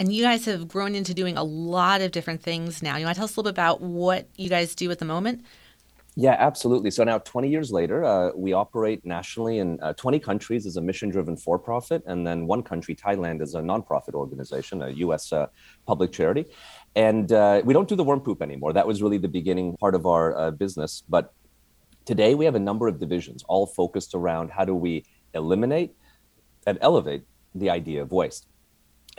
And 0.00 0.10
you 0.10 0.22
guys 0.22 0.46
have 0.46 0.66
grown 0.66 0.94
into 0.94 1.12
doing 1.12 1.36
a 1.36 1.44
lot 1.44 2.00
of 2.00 2.10
different 2.10 2.42
things 2.42 2.82
now. 2.82 2.96
You 2.96 3.04
want 3.04 3.16
to 3.16 3.18
tell 3.18 3.26
us 3.26 3.36
a 3.36 3.38
little 3.38 3.52
bit 3.52 3.54
about 3.58 3.82
what 3.82 4.26
you 4.34 4.48
guys 4.48 4.74
do 4.74 4.90
at 4.90 4.98
the 4.98 5.04
moment? 5.04 5.44
Yeah, 6.16 6.36
absolutely. 6.38 6.90
So 6.90 7.04
now, 7.04 7.18
20 7.18 7.50
years 7.50 7.70
later, 7.70 8.02
uh, 8.02 8.30
we 8.34 8.54
operate 8.54 9.04
nationally 9.04 9.58
in 9.58 9.78
uh, 9.82 9.92
20 9.92 10.18
countries 10.18 10.64
as 10.64 10.78
a 10.78 10.80
mission 10.80 11.10
driven 11.10 11.36
for 11.36 11.58
profit, 11.58 12.02
and 12.06 12.26
then 12.26 12.46
one 12.46 12.62
country, 12.62 12.96
Thailand, 12.96 13.42
as 13.42 13.54
a 13.54 13.60
nonprofit 13.60 14.14
organization, 14.14 14.80
a 14.80 14.88
US 14.88 15.34
uh, 15.34 15.48
public 15.86 16.12
charity. 16.12 16.46
And 16.96 17.30
uh, 17.30 17.60
we 17.62 17.74
don't 17.74 17.86
do 17.86 17.94
the 17.94 18.02
worm 18.02 18.20
poop 18.20 18.40
anymore. 18.40 18.72
That 18.72 18.86
was 18.86 19.02
really 19.02 19.18
the 19.18 19.28
beginning 19.28 19.76
part 19.76 19.94
of 19.94 20.06
our 20.06 20.34
uh, 20.34 20.50
business. 20.50 21.02
But 21.10 21.34
today, 22.06 22.34
we 22.34 22.46
have 22.46 22.54
a 22.54 22.60
number 22.60 22.88
of 22.88 22.98
divisions, 22.98 23.44
all 23.48 23.66
focused 23.66 24.14
around 24.14 24.50
how 24.50 24.64
do 24.64 24.74
we 24.74 25.04
eliminate 25.34 25.94
and 26.66 26.78
elevate 26.80 27.24
the 27.54 27.68
idea 27.68 28.00
of 28.00 28.12
waste. 28.12 28.46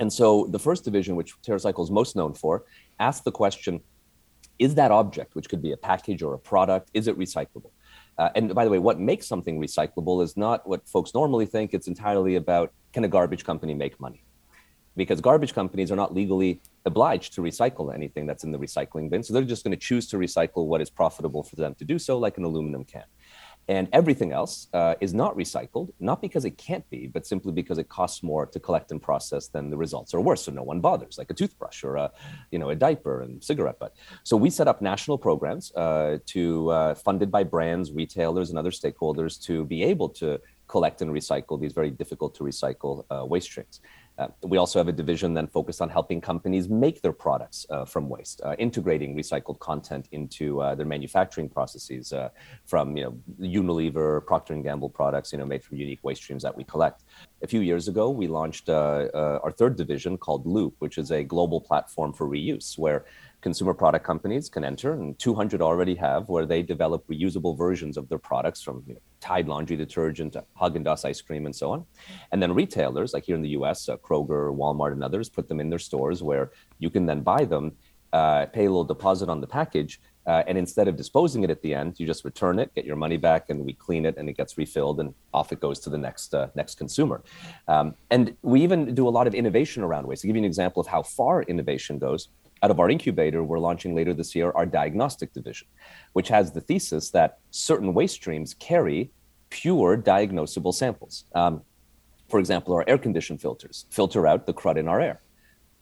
And 0.02 0.12
so 0.12 0.48
the 0.50 0.58
first 0.58 0.84
division, 0.84 1.16
which 1.16 1.40
TerraCycle 1.44 1.84
is 1.84 1.92
most 1.92 2.16
known 2.16 2.34
for, 2.34 2.66
asks 3.00 3.24
the 3.24 3.32
question 3.32 3.82
is 4.58 4.74
that 4.76 4.90
object, 4.92 5.36
which 5.36 5.48
could 5.48 5.62
be 5.62 5.74
a 5.74 5.78
package 5.78 6.24
or 6.24 6.34
a 6.34 6.40
product, 6.40 6.90
is 6.96 7.08
it 7.08 7.18
recyclable? 7.20 7.72
Uh, 8.18 8.30
and 8.36 8.54
by 8.56 8.66
the 8.66 8.72
way, 8.72 8.80
what 8.80 9.00
makes 9.00 9.28
something 9.28 9.60
recyclable 9.60 10.24
is 10.24 10.36
not 10.36 10.68
what 10.68 10.88
folks 10.88 11.14
normally 11.14 11.46
think. 11.46 11.74
It's 11.74 11.88
entirely 11.88 12.36
about 12.36 12.74
can 12.94 13.04
a 13.04 13.08
garbage 13.08 13.44
company 13.44 13.76
make 13.76 14.00
money? 14.00 14.24
Because 14.96 15.22
garbage 15.22 15.54
companies 15.54 15.92
are 15.92 15.96
not 15.96 16.14
legally 16.16 16.62
obliged 16.86 17.34
to 17.36 17.42
recycle 17.42 17.94
anything 17.94 18.26
that's 18.26 18.44
in 18.44 18.52
the 18.52 18.60
recycling 18.60 19.08
bin. 19.08 19.22
So 19.22 19.34
they're 19.34 19.44
just 19.44 19.64
going 19.64 19.78
to 19.80 19.86
choose 19.90 20.08
to 20.10 20.18
recycle 20.18 20.66
what 20.66 20.82
is 20.82 20.90
profitable 20.90 21.44
for 21.44 21.58
them 21.58 21.76
to 21.76 21.86
do 21.86 22.00
so, 22.00 22.18
like 22.18 22.38
an 22.40 22.44
aluminum 22.44 22.86
can. 22.86 23.06
And 23.68 23.88
everything 23.94 24.32
else 24.32 24.68
uh, 24.74 24.96
is 25.00 25.14
not 25.14 25.36
recycled, 25.38 25.94
not 26.00 26.22
because 26.22 26.46
it 26.46 26.58
can't 26.58 26.88
be, 26.90 27.08
but 27.08 27.26
simply 27.26 27.52
because 27.52 27.78
it 27.78 27.88
costs 27.90 28.22
more 28.24 28.46
to 28.46 28.60
collect 28.60 28.92
and 28.92 29.02
process 29.02 29.48
than 29.48 29.70
the 29.70 29.78
results 29.78 30.14
are 30.14 30.20
worse. 30.20 30.44
So 30.44 30.52
no 30.52 30.64
one 30.64 30.82
bothers, 30.82 31.18
like 31.18 31.30
a 31.30 31.34
toothbrush 31.34 31.84
or 31.84 31.96
a, 31.96 32.12
you 32.52 32.60
know, 32.60 32.70
a 32.70 32.76
diaper 32.76 33.22
and 33.22 33.42
cigarette 33.44 33.80
butt. 33.80 33.96
So 34.24 34.36
we 34.36 34.50
set 34.50 34.68
up 34.68 34.82
national 34.82 35.18
programs 35.18 35.72
uh, 35.76 36.18
to 36.28 36.70
uh, 36.72 36.96
funded 36.96 37.32
by 37.32 37.44
brands, 37.44 37.92
retailers, 37.92 38.50
and 38.50 38.60
other 38.60 38.72
stakeholders 38.72 39.42
to 39.44 39.66
be 39.66 39.84
able 39.84 40.10
to 40.10 40.40
collect 40.68 41.02
and 41.02 41.12
recycle 41.12 41.60
these 41.60 41.74
very 41.74 41.92
difficult 41.92 42.34
to 42.36 42.44
recycle 42.44 43.06
uh, 43.12 43.26
waste 43.26 43.48
streams. 43.48 43.82
Uh, 44.18 44.28
we 44.44 44.58
also 44.58 44.78
have 44.78 44.88
a 44.88 44.92
division 44.92 45.34
then 45.34 45.48
focused 45.48 45.82
on 45.82 45.90
helping 45.90 46.22
companies 46.22 46.70
make 46.70 47.02
their 47.02 47.14
products 47.14 47.66
uh, 47.70 47.86
from 47.86 48.10
waste, 48.10 48.42
uh, 48.44 48.56
integrating 48.60 49.16
recycled 49.16 49.58
content 49.60 50.08
into 50.12 50.62
uh, 50.62 50.76
their 50.76 50.86
manufacturing 50.86 51.50
processes 51.50 52.14
uh, 52.14 52.30
from 52.66 52.98
you 52.98 53.04
know 53.04 53.18
Unilever, 53.40 54.26
Procter 54.26 54.54
and 54.54 54.64
Gamble 54.64 54.90
products, 54.90 55.32
you 55.32 55.40
know, 55.40 55.46
made 55.46 55.64
from 55.64 55.78
unique 55.78 56.04
waste 56.04 56.22
streams 56.24 56.44
that 56.44 56.56
we 56.56 56.64
collect. 56.64 57.04
A 57.42 57.48
few 57.48 57.62
years 57.62 57.88
ago, 57.88 58.10
we 58.10 58.28
launched 58.28 58.70
uh, 58.70 59.10
our 59.44 59.52
third 59.52 59.76
division 59.76 60.18
called 60.18 60.46
Loop, 60.46 60.76
which 60.80 60.98
is 60.98 61.12
a 61.12 61.24
global 61.24 61.60
platform 61.62 62.14
for 62.14 62.28
reuse, 62.28 62.78
where 62.78 63.06
consumer 63.42 63.74
product 63.74 64.06
companies 64.06 64.50
can 64.50 64.64
enter, 64.64 64.94
and 64.94 65.18
200 65.20 65.62
already 65.62 65.96
have, 65.96 66.30
where 66.30 66.46
they 66.46 66.62
develop 66.62 67.06
reusable 67.08 67.58
versions 67.58 67.98
of 67.98 68.08
their 68.10 68.20
products 68.20 68.62
from 68.62 68.84
you 68.88 68.94
know, 68.94 69.00
Tide 69.20 69.48
laundry 69.48 69.78
detergent, 69.78 70.34
to 70.34 70.44
Haagen-Dazs 70.60 71.06
ice 71.06 71.22
cream, 71.22 71.46
and 71.46 71.56
so 71.56 71.72
on. 71.72 71.86
And 72.32 72.42
then 72.42 72.54
retailers, 72.54 73.14
like 73.14 73.26
here 73.26 73.36
in 73.36 73.42
the 73.42 73.50
U.S., 73.60 73.90
uh, 73.90 73.98
Kroger, 73.98 74.56
Walmart, 74.56 74.94
and 74.94 75.04
others, 75.04 75.30
put 75.30 75.48
them 75.50 75.60
in 75.60 75.70
their 75.70 75.80
stores 75.80 76.22
where 76.24 76.52
you 76.80 76.90
can 76.90 77.06
then 77.06 77.22
buy 77.22 77.46
them, 77.46 77.74
uh, 78.14 78.46
pay 78.48 78.66
a 78.66 78.70
little 78.70 78.84
deposit 78.84 79.30
on 79.30 79.42
the 79.42 79.48
package, 79.48 80.00
Uh, 80.28 80.44
and 80.48 80.56
instead 80.58 80.88
of 80.88 80.96
disposing 80.96 81.44
it 81.44 81.50
at 81.50 81.62
the 81.62 81.74
end, 81.74 82.00
you 82.00 82.06
just 82.06 82.24
return 82.24 82.60
it, 82.60 82.68
get 82.76 82.86
your 82.86 82.96
money 82.96 83.18
back, 83.18 83.50
and 83.50 83.66
we 83.66 83.74
clean 83.74 84.06
it, 84.06 84.18
and 84.18 84.30
it 84.30 84.38
gets 84.38 84.56
refilled, 84.56 85.00
and 85.00 85.10
off 85.34 85.52
it 85.52 85.60
goes 85.60 85.80
to 85.80 85.90
the 85.90 85.98
next 85.98 86.34
uh, 86.36 86.48
next 86.54 86.78
consumer. 86.78 87.18
Um, 87.68 87.96
and 88.12 88.26
we 88.44 88.62
even 88.62 88.94
do 88.94 89.08
a 89.08 89.14
lot 89.18 89.26
of 89.30 89.34
innovation 89.34 89.82
around 89.84 90.06
waste. 90.06 90.22
To 90.22 90.28
give 90.28 90.36
you 90.36 90.44
an 90.46 90.52
example 90.54 90.80
of 90.80 90.88
how 90.88 91.02
far 91.02 91.42
innovation 91.54 91.98
goes, 91.98 92.30
out 92.64 92.72
of 92.72 92.80
our 92.80 92.90
incubator, 92.90 93.44
we're 93.44 93.60
launching 93.60 93.96
later 93.96 94.14
this 94.14 94.36
year 94.36 94.52
our 94.56 94.66
diagnostic 94.66 95.34
division, 95.34 95.68
which 96.14 96.28
has 96.28 96.52
the 96.52 96.62
thesis 96.62 97.10
that 97.12 97.40
certain 97.50 97.94
waste 97.94 98.16
streams 98.16 98.54
carry 98.54 99.12
pure 99.50 99.98
diagnosable 99.98 100.74
samples. 100.74 101.26
Um, 101.34 101.62
for 102.30 102.40
example, 102.40 102.74
our 102.74 102.86
air 102.88 102.98
conditioned 102.98 103.42
filters 103.42 103.86
filter 103.90 104.26
out 104.26 104.46
the 104.46 104.54
crud 104.54 104.78
in 104.78 104.88
our 104.88 105.02
air. 105.02 105.22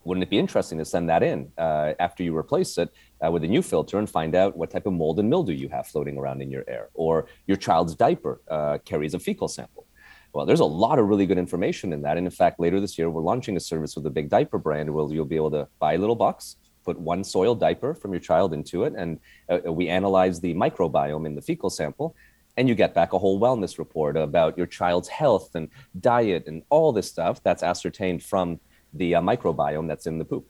Wouldn't 0.05 0.23
it 0.23 0.29
be 0.29 0.39
interesting 0.39 0.77
to 0.79 0.85
send 0.85 1.09
that 1.09 1.21
in 1.21 1.51
uh, 1.57 1.93
after 1.99 2.23
you 2.23 2.35
replace 2.35 2.77
it 2.77 2.89
uh, 3.23 3.29
with 3.29 3.43
a 3.43 3.47
new 3.47 3.61
filter 3.61 3.99
and 3.99 4.09
find 4.09 4.33
out 4.33 4.57
what 4.57 4.71
type 4.71 4.85
of 4.85 4.93
mold 4.93 5.19
and 5.19 5.29
mildew 5.29 5.53
you 5.53 5.69
have 5.69 5.87
floating 5.87 6.17
around 6.17 6.41
in 6.41 6.49
your 6.49 6.63
air? 6.67 6.89
Or 6.93 7.27
your 7.45 7.57
child's 7.57 7.95
diaper 7.95 8.41
uh, 8.49 8.77
carries 8.85 9.13
a 9.13 9.19
fecal 9.19 9.47
sample. 9.47 9.85
Well, 10.33 10.45
there's 10.45 10.59
a 10.59 10.65
lot 10.65 10.99
of 10.99 11.07
really 11.07 11.25
good 11.25 11.37
information 11.37 11.91
in 11.91 12.01
that. 12.03 12.17
And 12.17 12.25
in 12.25 12.31
fact, 12.31 12.59
later 12.59 12.79
this 12.79 12.97
year, 12.97 13.09
we're 13.09 13.21
launching 13.21 13.57
a 13.57 13.59
service 13.59 13.95
with 13.95 14.05
a 14.05 14.09
big 14.09 14.29
diaper 14.29 14.57
brand 14.57 14.91
where 14.91 15.11
you'll 15.11 15.25
be 15.25 15.35
able 15.35 15.51
to 15.51 15.67
buy 15.79 15.93
a 15.93 15.97
little 15.97 16.15
box, 16.15 16.55
put 16.83 16.99
one 16.99 17.23
soil 17.23 17.55
diaper 17.55 17.93
from 17.93 18.11
your 18.11 18.19
child 18.19 18.53
into 18.53 18.83
it, 18.83 18.93
and 18.95 19.19
uh, 19.49 19.71
we 19.71 19.87
analyze 19.89 20.39
the 20.39 20.53
microbiome 20.53 21.25
in 21.25 21.35
the 21.35 21.41
fecal 21.41 21.69
sample. 21.69 22.15
And 22.57 22.67
you 22.67 22.75
get 22.75 22.93
back 22.93 23.13
a 23.13 23.17
whole 23.17 23.39
wellness 23.39 23.77
report 23.77 24.17
about 24.17 24.57
your 24.57 24.67
child's 24.67 25.07
health 25.07 25.55
and 25.55 25.69
diet 25.99 26.45
and 26.47 26.63
all 26.69 26.91
this 26.91 27.07
stuff 27.07 27.41
that's 27.41 27.63
ascertained 27.63 28.21
from 28.21 28.59
the 28.93 29.15
uh, 29.15 29.21
microbiome 29.21 29.87
that's 29.87 30.07
in 30.07 30.17
the 30.17 30.25
poop. 30.25 30.49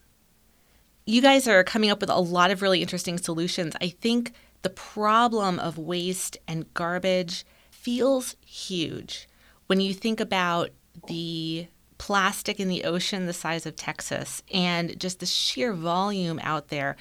You 1.06 1.22
guys 1.22 1.48
are 1.48 1.64
coming 1.64 1.90
up 1.90 2.02
with 2.02 2.10
a 2.10 2.20
lot 2.20 2.52
of 2.52 2.62
really 2.62 2.82
interesting 2.82 3.18
solutions. 3.18 3.76
I 3.82 3.90
think 3.90 4.34
the 4.62 4.70
problem 4.70 5.60
of 5.60 5.78
waste 5.78 6.38
and 6.48 6.72
garbage 6.74 7.46
feels 7.70 8.36
huge 8.46 9.28
when 9.68 9.80
you 9.80 9.94
think 9.94 10.20
about 10.20 10.72
the 11.08 11.68
plastic 12.00 12.60
in 12.60 12.68
the 12.68 12.84
ocean 12.84 13.28
the 13.28 13.34
size 13.34 13.68
of 13.68 13.76
Texas 13.76 14.42
and 14.52 15.00
just 15.00 15.20
the 15.20 15.28
sheer 15.28 15.74
volume 15.74 16.40
out 16.42 16.70
there. 16.70 16.96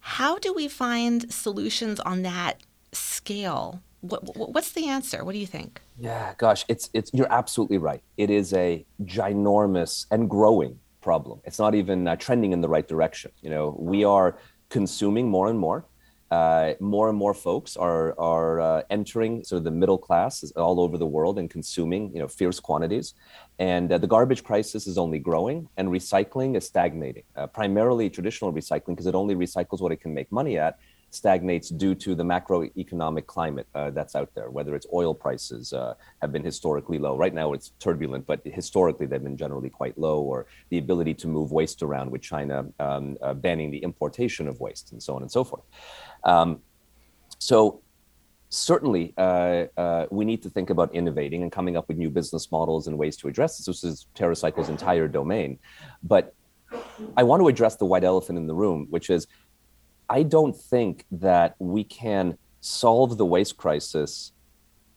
How 0.00 0.38
do 0.38 0.52
we 0.52 0.68
find 0.68 1.32
solutions 1.32 1.98
on 2.00 2.20
that 2.22 2.62
scale? 2.92 3.80
What, 4.02 4.36
what's 4.36 4.72
the 4.72 4.86
answer? 4.86 5.24
What 5.24 5.32
do 5.32 5.38
you 5.38 5.46
think? 5.46 5.80
Yeah, 5.98 6.34
gosh, 6.36 6.66
it's 6.68 6.90
it's 6.92 7.10
you're 7.14 7.32
absolutely 7.32 7.78
right. 7.78 8.02
It 8.18 8.28
is 8.28 8.52
a 8.52 8.84
ginormous 9.04 10.04
and 10.10 10.28
growing 10.28 10.78
problem. 11.00 11.40
It's 11.44 11.58
not 11.58 11.74
even 11.74 12.06
uh, 12.06 12.16
trending 12.16 12.52
in 12.52 12.60
the 12.60 12.68
right 12.68 12.86
direction. 12.86 13.30
You 13.40 13.48
know, 13.48 13.74
we 13.78 14.04
are 14.04 14.36
consuming 14.68 15.30
more 15.30 15.48
and 15.48 15.58
more. 15.58 15.86
Uh, 16.34 16.74
more 16.80 17.08
and 17.10 17.18
more 17.24 17.34
folks 17.48 17.76
are 17.76 18.06
are 18.18 18.52
uh, 18.68 18.82
entering 18.90 19.32
sort 19.44 19.58
of 19.58 19.64
the 19.70 19.76
middle 19.82 20.00
class 20.06 20.32
all 20.56 20.78
over 20.84 20.96
the 20.98 21.10
world 21.16 21.38
and 21.38 21.48
consuming 21.56 22.02
you 22.14 22.20
know 22.22 22.26
fierce 22.38 22.58
quantities, 22.68 23.06
and 23.72 23.86
uh, 23.92 23.98
the 24.04 24.10
garbage 24.14 24.42
crisis 24.42 24.82
is 24.92 24.96
only 25.04 25.20
growing 25.28 25.58
and 25.76 25.86
recycling 25.98 26.50
is 26.58 26.64
stagnating. 26.66 27.26
Uh, 27.36 27.46
primarily 27.46 28.06
traditional 28.10 28.50
recycling 28.60 28.92
because 28.94 29.10
it 29.12 29.14
only 29.22 29.36
recycles 29.46 29.80
what 29.80 29.92
it 29.92 30.00
can 30.04 30.12
make 30.18 30.30
money 30.40 30.54
at, 30.66 30.72
stagnates 31.14 31.68
due 31.68 31.94
to 31.94 32.14
the 32.14 32.24
macroeconomic 32.24 33.26
climate 33.26 33.66
uh, 33.74 33.90
that's 33.90 34.14
out 34.14 34.30
there, 34.34 34.50
whether 34.50 34.74
it's 34.74 34.86
oil 34.92 35.14
prices 35.14 35.72
uh, 35.72 35.94
have 36.20 36.32
been 36.32 36.44
historically 36.44 36.98
low. 36.98 37.16
Right 37.16 37.34
now 37.34 37.52
it's 37.52 37.72
turbulent, 37.78 38.26
but 38.26 38.40
historically 38.44 39.06
they've 39.06 39.22
been 39.22 39.36
generally 39.36 39.70
quite 39.70 39.96
low, 39.98 40.20
or 40.20 40.46
the 40.70 40.78
ability 40.78 41.14
to 41.14 41.28
move 41.28 41.52
waste 41.52 41.82
around 41.82 42.10
with 42.10 42.22
China 42.22 42.66
um, 42.80 43.16
uh, 43.22 43.34
banning 43.34 43.70
the 43.70 43.78
importation 43.78 44.48
of 44.48 44.60
waste 44.60 44.92
and 44.92 45.02
so 45.02 45.14
on 45.16 45.22
and 45.22 45.30
so 45.30 45.44
forth. 45.44 45.64
Um, 46.24 46.60
so 47.38 47.80
certainly 48.48 49.12
uh, 49.18 49.66
uh, 49.76 50.06
we 50.10 50.24
need 50.24 50.42
to 50.42 50.50
think 50.50 50.70
about 50.70 50.94
innovating 50.94 51.42
and 51.42 51.50
coming 51.50 51.76
up 51.76 51.88
with 51.88 51.96
new 51.96 52.10
business 52.10 52.50
models 52.50 52.86
and 52.86 52.96
ways 52.96 53.16
to 53.18 53.28
address 53.28 53.56
this. 53.56 53.66
This 53.66 53.84
is 53.84 54.06
TerraCycle's 54.14 54.68
entire 54.68 55.08
domain. 55.08 55.58
But 56.02 56.34
I 57.16 57.22
want 57.22 57.40
to 57.40 57.48
address 57.48 57.76
the 57.76 57.84
white 57.84 58.04
elephant 58.04 58.38
in 58.38 58.46
the 58.46 58.54
room, 58.54 58.86
which 58.90 59.10
is 59.10 59.26
I 60.08 60.22
don't 60.22 60.56
think 60.56 61.06
that 61.10 61.54
we 61.58 61.84
can 61.84 62.38
solve 62.60 63.18
the 63.18 63.26
waste 63.26 63.56
crisis 63.56 64.32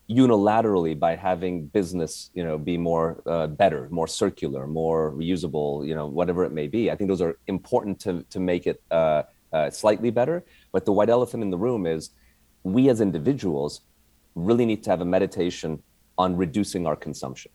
unilaterally 0.09 0.97
by 0.97 1.15
having 1.15 1.67
business 1.67 2.31
you 2.33 2.43
know 2.43 2.57
be 2.57 2.77
more 2.77 3.21
uh, 3.25 3.45
better 3.45 3.89
more 3.91 4.07
circular 4.07 4.65
more 4.65 5.11
reusable 5.11 5.85
you 5.85 5.93
know 5.93 6.07
whatever 6.07 6.45
it 6.45 6.53
may 6.53 6.67
be. 6.67 6.89
I 6.89 6.95
think 6.95 7.09
those 7.09 7.21
are 7.21 7.37
important 7.47 7.99
to 8.01 8.23
to 8.29 8.39
make 8.39 8.67
it 8.67 8.81
uh, 8.91 9.23
uh, 9.51 9.69
slightly 9.69 10.11
better. 10.11 10.45
But 10.71 10.85
the 10.85 10.93
white 10.93 11.09
elephant 11.09 11.43
in 11.43 11.49
the 11.49 11.57
room 11.57 11.85
is 11.85 12.11
we 12.63 12.89
as 12.89 13.01
individuals 13.01 13.81
really 14.35 14.65
need 14.65 14.83
to 14.83 14.89
have 14.89 15.01
a 15.01 15.05
meditation 15.05 15.81
on 16.17 16.35
reducing 16.35 16.85
our 16.87 16.95
consumption. 16.95 17.51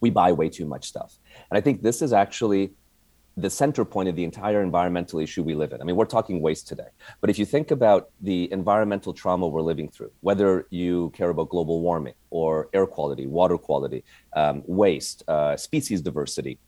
We 0.00 0.10
buy 0.10 0.32
way 0.32 0.48
too 0.48 0.66
much 0.66 0.86
stuff. 0.86 1.18
And 1.50 1.56
i 1.56 1.60
think 1.60 1.82
this 1.82 2.02
is 2.02 2.12
actually 2.12 2.72
the 3.36 3.48
center 3.48 3.84
point 3.84 4.08
of 4.08 4.16
the 4.16 4.24
entire 4.24 4.62
environmental 4.62 5.18
issue 5.18 5.42
we 5.42 5.54
live 5.54 5.72
in. 5.72 5.80
I 5.80 5.84
mean, 5.84 5.96
we're 5.96 6.04
talking 6.04 6.42
waste 6.42 6.68
today, 6.68 6.88
but 7.20 7.30
if 7.30 7.38
you 7.38 7.46
think 7.46 7.70
about 7.70 8.10
the 8.20 8.52
environmental 8.52 9.14
trauma 9.14 9.48
we're 9.48 9.62
living 9.62 9.88
through, 9.88 10.12
whether 10.20 10.66
you 10.70 11.10
care 11.10 11.30
about 11.30 11.48
global 11.48 11.80
warming 11.80 12.14
or 12.30 12.68
air 12.74 12.86
quality, 12.86 13.26
water 13.26 13.56
quality, 13.56 14.04
um, 14.34 14.62
waste, 14.66 15.22
uh, 15.28 15.56
species 15.56 16.02
diversity, 16.02 16.58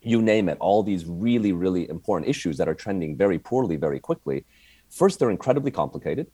you 0.00 0.22
name 0.22 0.48
it, 0.48 0.56
all 0.60 0.84
these 0.84 1.04
really, 1.06 1.52
really 1.52 1.88
important 1.88 2.28
issues 2.28 2.56
that 2.58 2.68
are 2.68 2.74
trending 2.74 3.16
very 3.16 3.38
poorly 3.38 3.74
very 3.74 3.98
quickly. 3.98 4.44
First, 4.90 5.18
they're 5.18 5.30
incredibly 5.30 5.72
complicated, 5.72 6.28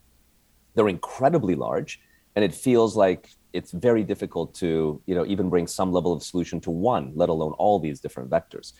they're 0.74 0.88
incredibly 0.88 1.54
large, 1.54 2.00
and 2.36 2.44
it 2.44 2.54
feels 2.54 2.94
like 2.96 3.30
it's 3.52 3.72
very 3.72 4.02
difficult 4.02 4.54
to 4.54 5.00
you 5.06 5.14
know 5.14 5.26
even 5.26 5.48
bring 5.50 5.66
some 5.66 5.92
level 5.92 6.12
of 6.12 6.22
solution 6.22 6.60
to 6.60 6.70
one 6.70 7.12
let 7.14 7.28
alone 7.28 7.52
all 7.58 7.78
these 7.78 8.00
different 8.00 8.30
vectors 8.30 8.72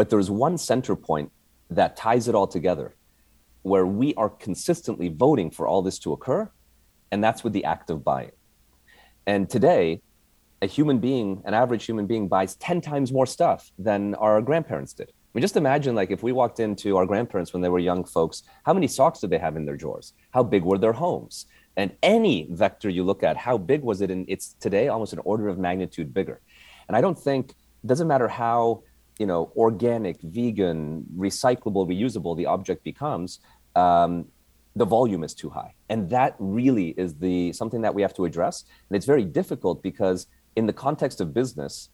but 0.00 0.08
there's 0.08 0.30
one 0.30 0.56
center 0.56 0.96
point 0.96 1.30
that 1.68 1.94
ties 1.94 2.26
it 2.26 2.34
all 2.34 2.46
together 2.46 2.94
where 3.60 3.84
we 3.84 4.14
are 4.14 4.30
consistently 4.30 5.08
voting 5.10 5.50
for 5.50 5.66
all 5.68 5.82
this 5.82 5.98
to 5.98 6.14
occur, 6.14 6.50
and 7.10 7.22
that's 7.22 7.44
with 7.44 7.52
the 7.52 7.66
act 7.66 7.90
of 7.90 8.02
buying. 8.02 8.30
And 9.26 9.50
today, 9.50 10.00
a 10.62 10.66
human 10.66 11.00
being, 11.00 11.42
an 11.44 11.52
average 11.52 11.84
human 11.84 12.06
being, 12.06 12.28
buys 12.28 12.54
10 12.54 12.80
times 12.80 13.12
more 13.12 13.26
stuff 13.26 13.70
than 13.78 14.14
our 14.14 14.40
grandparents 14.40 14.94
did. 14.94 15.10
I 15.10 15.12
mean, 15.34 15.42
just 15.42 15.58
imagine 15.58 15.94
like 15.94 16.10
if 16.10 16.22
we 16.22 16.32
walked 16.32 16.60
into 16.60 16.96
our 16.96 17.04
grandparents 17.04 17.52
when 17.52 17.60
they 17.60 17.68
were 17.68 17.78
young 17.78 18.04
folks, 18.04 18.42
how 18.64 18.72
many 18.72 18.88
socks 18.88 19.20
did 19.20 19.28
they 19.28 19.36
have 19.36 19.54
in 19.54 19.66
their 19.66 19.76
drawers? 19.76 20.14
How 20.30 20.42
big 20.42 20.64
were 20.64 20.78
their 20.78 20.94
homes? 20.94 21.44
And 21.76 21.94
any 22.02 22.48
vector 22.50 22.88
you 22.88 23.04
look 23.04 23.22
at, 23.22 23.36
how 23.36 23.58
big 23.58 23.82
was 23.82 24.00
it? 24.00 24.10
And 24.10 24.24
it's 24.30 24.54
today 24.60 24.88
almost 24.88 25.12
an 25.12 25.20
order 25.26 25.48
of 25.48 25.58
magnitude 25.58 26.14
bigger. 26.14 26.40
And 26.88 26.96
I 26.96 27.02
don't 27.02 27.18
think, 27.18 27.50
it 27.50 27.86
doesn't 27.86 28.08
matter 28.08 28.28
how 28.28 28.82
you 29.20 29.26
know 29.26 29.52
organic 29.56 30.16
vegan 30.22 31.04
recyclable 31.16 31.84
reusable 31.92 32.36
the 32.36 32.46
object 32.46 32.82
becomes 32.82 33.40
um, 33.76 34.26
the 34.76 34.84
volume 34.84 35.22
is 35.24 35.34
too 35.34 35.50
high. 35.50 35.74
And 35.88 36.08
that 36.10 36.36
really 36.38 36.88
is 36.96 37.14
the 37.14 37.52
something 37.52 37.82
that 37.82 37.94
we 37.94 38.02
have 38.02 38.14
to 38.14 38.24
address. 38.24 38.64
And 38.88 38.96
it's 38.96 39.06
very 39.06 39.24
difficult 39.24 39.82
because 39.82 40.26
in 40.56 40.66
the 40.66 40.72
context 40.72 41.20
of 41.20 41.34
business 41.34 41.90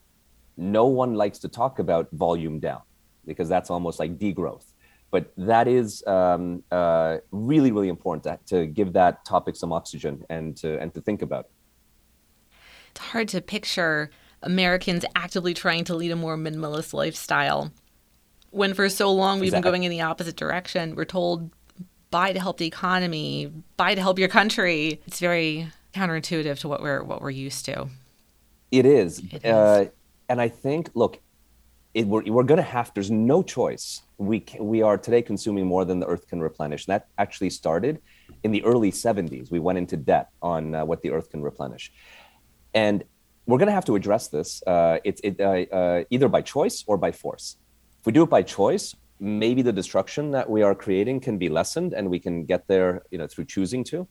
no 0.56 0.87
one 0.87 1.14
likes 1.14 1.38
to 1.40 1.49
talk 1.49 1.78
about 1.78 2.09
volume 2.12 2.61
down 2.61 2.80
because 3.26 3.49
that's 3.49 3.71
almost 3.71 3.99
like 3.99 4.18
degrowth. 4.18 4.66
But 5.11 5.33
that 5.37 5.68
is 5.68 6.02
um, 6.06 6.62
uh, 6.71 7.18
really 7.30 7.73
really 7.73 7.88
important 7.88 8.25
to, 8.25 8.56
to 8.56 8.66
give 8.66 8.92
that 8.95 9.25
topic 9.25 9.56
some 9.56 9.73
oxygen 9.73 10.25
and 10.28 10.56
to 10.59 10.78
and 10.80 10.92
to 10.95 11.00
think 11.00 11.23
about. 11.23 11.49
It's 12.90 13.00
hard 13.00 13.28
to 13.28 13.40
picture 13.40 14.11
Americans 14.43 15.05
actively 15.14 15.55
trying 15.55 15.85
to 15.85 15.95
lead 15.95 16.11
a 16.11 16.16
more 16.16 16.37
minimalist 16.37 16.93
lifestyle. 16.93 17.73
When 18.50 18.75
for 18.75 18.88
so 18.88 19.12
long 19.12 19.40
we've 19.40 19.49
exactly. 19.49 19.71
been 19.71 19.73
going 19.73 19.85
in 19.85 19.90
the 19.90 20.02
opposite 20.02 20.37
direction, 20.37 20.95
we're 20.95 21.05
told 21.05 21.50
buy 22.11 22.33
to 22.33 22.40
help 22.40 22.59
the 22.59 22.66
economy, 22.66 23.52
buy 23.76 23.95
to 23.95 24.00
help 24.00 24.19
your 24.19 24.28
country. 24.28 25.00
It's 25.07 25.21
very 25.21 25.69
counterintuitive 25.95 26.61
to 26.61 26.69
what 26.69 26.83
we're 26.83 27.02
what 27.02 27.21
we're 27.21 27.31
used 27.31 27.64
to. 27.66 27.88
It 28.71 28.87
is, 28.87 29.19
it 29.31 29.45
is. 29.45 29.52
Uh, 29.52 29.87
and 30.28 30.40
I 30.40 30.49
think 30.49 30.90
look, 30.95 31.21
it, 31.95 32.07
we're 32.07 32.23
we're 32.25 32.43
going 32.43 32.59
to 32.59 32.62
have. 32.62 32.93
There's 32.95 33.11
no 33.11 33.43
choice. 33.43 34.02
We 34.19 34.40
can, 34.40 34.66
we 34.66 34.83
are 34.83 34.97
today 34.97 35.23
consuming 35.23 35.66
more 35.66 35.85
than 35.85 36.00
the 36.00 36.07
Earth 36.07 36.26
can 36.28 36.40
replenish. 36.40 36.87
And 36.87 36.95
that 36.95 37.09
actually 37.19 37.50
started 37.50 38.00
in 38.45 38.50
the 38.50 38.64
early 38.64 38.90
70s. 38.90 39.50
We 39.50 39.59
went 39.59 39.78
into 39.78 39.97
debt 39.97 40.31
on 40.40 40.75
uh, 40.75 40.85
what 40.85 41.02
the 41.02 41.11
Earth 41.11 41.31
can 41.31 41.43
replenish, 41.43 41.93
and 42.75 43.05
we're 43.47 43.59
going 43.59 43.69
to 43.69 43.73
have 43.73 43.85
to 43.85 43.95
address 43.95 44.29
this 44.29 44.62
uh, 44.67 44.99
it, 45.05 45.21
it, 45.23 45.41
uh, 45.41 45.75
uh, 45.75 46.05
either 46.11 46.29
by 46.29 46.43
choice 46.43 46.85
or 46.87 46.97
by 46.97 47.12
force. 47.12 47.57
If 48.00 48.07
we 48.07 48.12
do 48.12 48.25
it 48.25 48.31
by 48.31 48.43
choice, 48.43 48.95
maybe 49.21 49.62
the 49.62 49.73
destruction 49.73 50.33
that 50.33 50.50
we 50.50 50.62
are 50.62 50.75
creating 50.75 51.21
can 51.21 51.38
be 51.38 51.49
lessened 51.49 51.95
and 51.95 52.11
we 52.11 52.19
can 52.19 52.45
get 52.45 52.67
there 52.67 53.03
you 53.11 53.19
know, 53.19 53.26
through 53.26 53.47
choosing 53.47 53.85
to. 53.85 54.07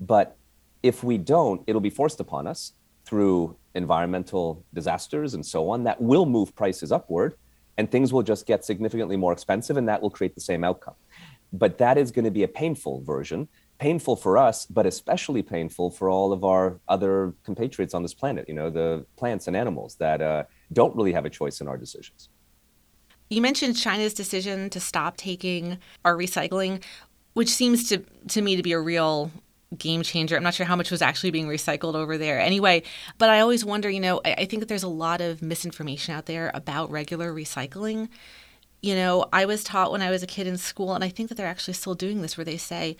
But 0.00 0.36
if 0.82 1.04
we 1.04 1.18
don't, 1.18 1.62
it'll 1.66 1.80
be 1.80 1.90
forced 1.90 2.20
upon 2.20 2.46
us 2.46 2.72
through 3.04 3.56
environmental 3.74 4.64
disasters 4.74 5.34
and 5.34 5.44
so 5.44 5.70
on 5.70 5.84
that 5.84 6.00
will 6.00 6.26
move 6.26 6.54
prices 6.54 6.90
upward 6.90 7.34
and 7.76 7.90
things 7.90 8.12
will 8.12 8.22
just 8.22 8.46
get 8.46 8.64
significantly 8.64 9.16
more 9.16 9.32
expensive 9.32 9.76
and 9.76 9.88
that 9.88 10.02
will 10.02 10.10
create 10.10 10.34
the 10.34 10.40
same 10.40 10.64
outcome. 10.64 10.94
but 11.52 11.78
that 11.78 11.96
is 11.96 12.10
going 12.10 12.24
to 12.24 12.30
be 12.30 12.42
a 12.42 12.48
painful 12.48 13.00
version 13.02 13.48
painful 13.78 14.16
for 14.16 14.36
us 14.36 14.66
but 14.66 14.86
especially 14.86 15.42
painful 15.42 15.90
for 15.90 16.08
all 16.10 16.32
of 16.32 16.44
our 16.44 16.80
other 16.88 17.34
compatriots 17.44 17.94
on 17.94 18.02
this 18.02 18.14
planet 18.14 18.44
you 18.48 18.54
know 18.54 18.70
the 18.70 19.04
plants 19.16 19.46
and 19.46 19.56
animals 19.56 19.96
that 19.96 20.20
uh, 20.20 20.42
don't 20.72 20.94
really 20.96 21.12
have 21.12 21.24
a 21.24 21.30
choice 21.30 21.60
in 21.60 21.68
our 21.68 21.76
decisions 21.76 22.28
you 23.30 23.40
mentioned 23.40 23.76
china's 23.76 24.14
decision 24.14 24.68
to 24.70 24.80
stop 24.80 25.16
taking 25.16 25.78
our 26.04 26.16
recycling 26.16 26.82
which 27.38 27.50
seems 27.50 27.88
to, 27.88 27.98
to 28.26 28.42
me 28.42 28.56
to 28.56 28.64
be 28.64 28.72
a 28.72 28.80
real 28.80 29.30
game 29.76 30.02
changer. 30.02 30.36
I'm 30.36 30.42
not 30.42 30.54
sure 30.54 30.66
how 30.66 30.74
much 30.74 30.90
was 30.90 31.02
actually 31.02 31.30
being 31.30 31.46
recycled 31.46 31.94
over 31.94 32.16
there 32.16 32.40
anyway, 32.40 32.82
but 33.18 33.28
I 33.28 33.38
always 33.40 33.64
wonder, 33.64 33.90
you 33.90 34.00
know, 34.00 34.20
I, 34.24 34.32
I 34.38 34.44
think 34.46 34.60
that 34.60 34.68
there's 34.68 34.82
a 34.82 34.88
lot 34.88 35.20
of 35.20 35.42
misinformation 35.42 36.14
out 36.14 36.26
there 36.26 36.50
about 36.52 36.90
regular 36.90 37.32
recycling. 37.32 38.08
You 38.82 38.94
know, 38.94 39.26
I 39.32 39.44
was 39.44 39.62
taught 39.62 39.92
when 39.92 40.02
I 40.02 40.10
was 40.10 40.22
a 40.22 40.26
kid 40.26 40.46
in 40.46 40.56
school, 40.56 40.94
and 40.94 41.04
I 41.04 41.10
think 41.10 41.28
that 41.28 41.34
they're 41.36 41.46
actually 41.46 41.74
still 41.74 41.94
doing 41.94 42.22
this, 42.22 42.36
where 42.36 42.44
they 42.44 42.56
say, 42.56 42.96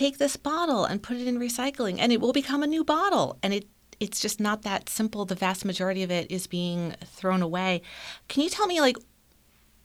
take 0.00 0.16
this 0.16 0.36
bottle 0.36 0.86
and 0.86 1.02
put 1.02 1.18
it 1.18 1.26
in 1.26 1.38
recycling 1.38 1.98
and 1.98 2.10
it 2.10 2.20
will 2.20 2.32
become 2.32 2.62
a 2.62 2.66
new 2.66 2.82
bottle. 2.82 3.38
And 3.42 3.52
it 3.52 3.68
it's 4.00 4.18
just 4.18 4.40
not 4.40 4.62
that 4.62 4.88
simple. 4.88 5.26
The 5.26 5.34
vast 5.34 5.62
majority 5.66 6.02
of 6.02 6.10
it 6.10 6.30
is 6.30 6.46
being 6.46 6.94
thrown 7.04 7.42
away. 7.42 7.82
Can 8.28 8.42
you 8.42 8.48
tell 8.48 8.66
me 8.66 8.80
like 8.80 8.96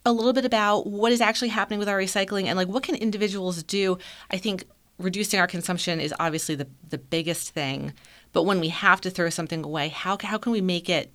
a 0.05 0.13
little 0.13 0.31
bit 0.31 0.45
about 0.45 0.87
what 0.87 1.11
is 1.11 1.19
actually 1.19 1.49
happening 1.49 1.79
with 1.79 1.89
our 1.89 1.97
recycling 1.97 2.45
and 2.45 2.55
like 2.55 2.69
what 2.69 2.83
can 2.83 2.95
individuals 2.95 3.61
do? 3.63 3.97
I 4.31 4.37
think 4.37 4.63
reducing 4.97 5.37
our 5.37 5.47
consumption 5.47 5.99
is 5.99 6.13
obviously 6.17 6.55
the, 6.55 6.67
the 6.89 6.97
biggest 6.97 7.51
thing. 7.51 7.91
But 8.31 8.43
when 8.43 8.61
we 8.61 8.69
have 8.69 9.01
to 9.01 9.09
throw 9.09 9.29
something 9.29 9.65
away, 9.65 9.89
how, 9.89 10.17
how 10.21 10.37
can 10.37 10.53
we 10.53 10.61
make 10.61 10.89
it, 10.89 11.11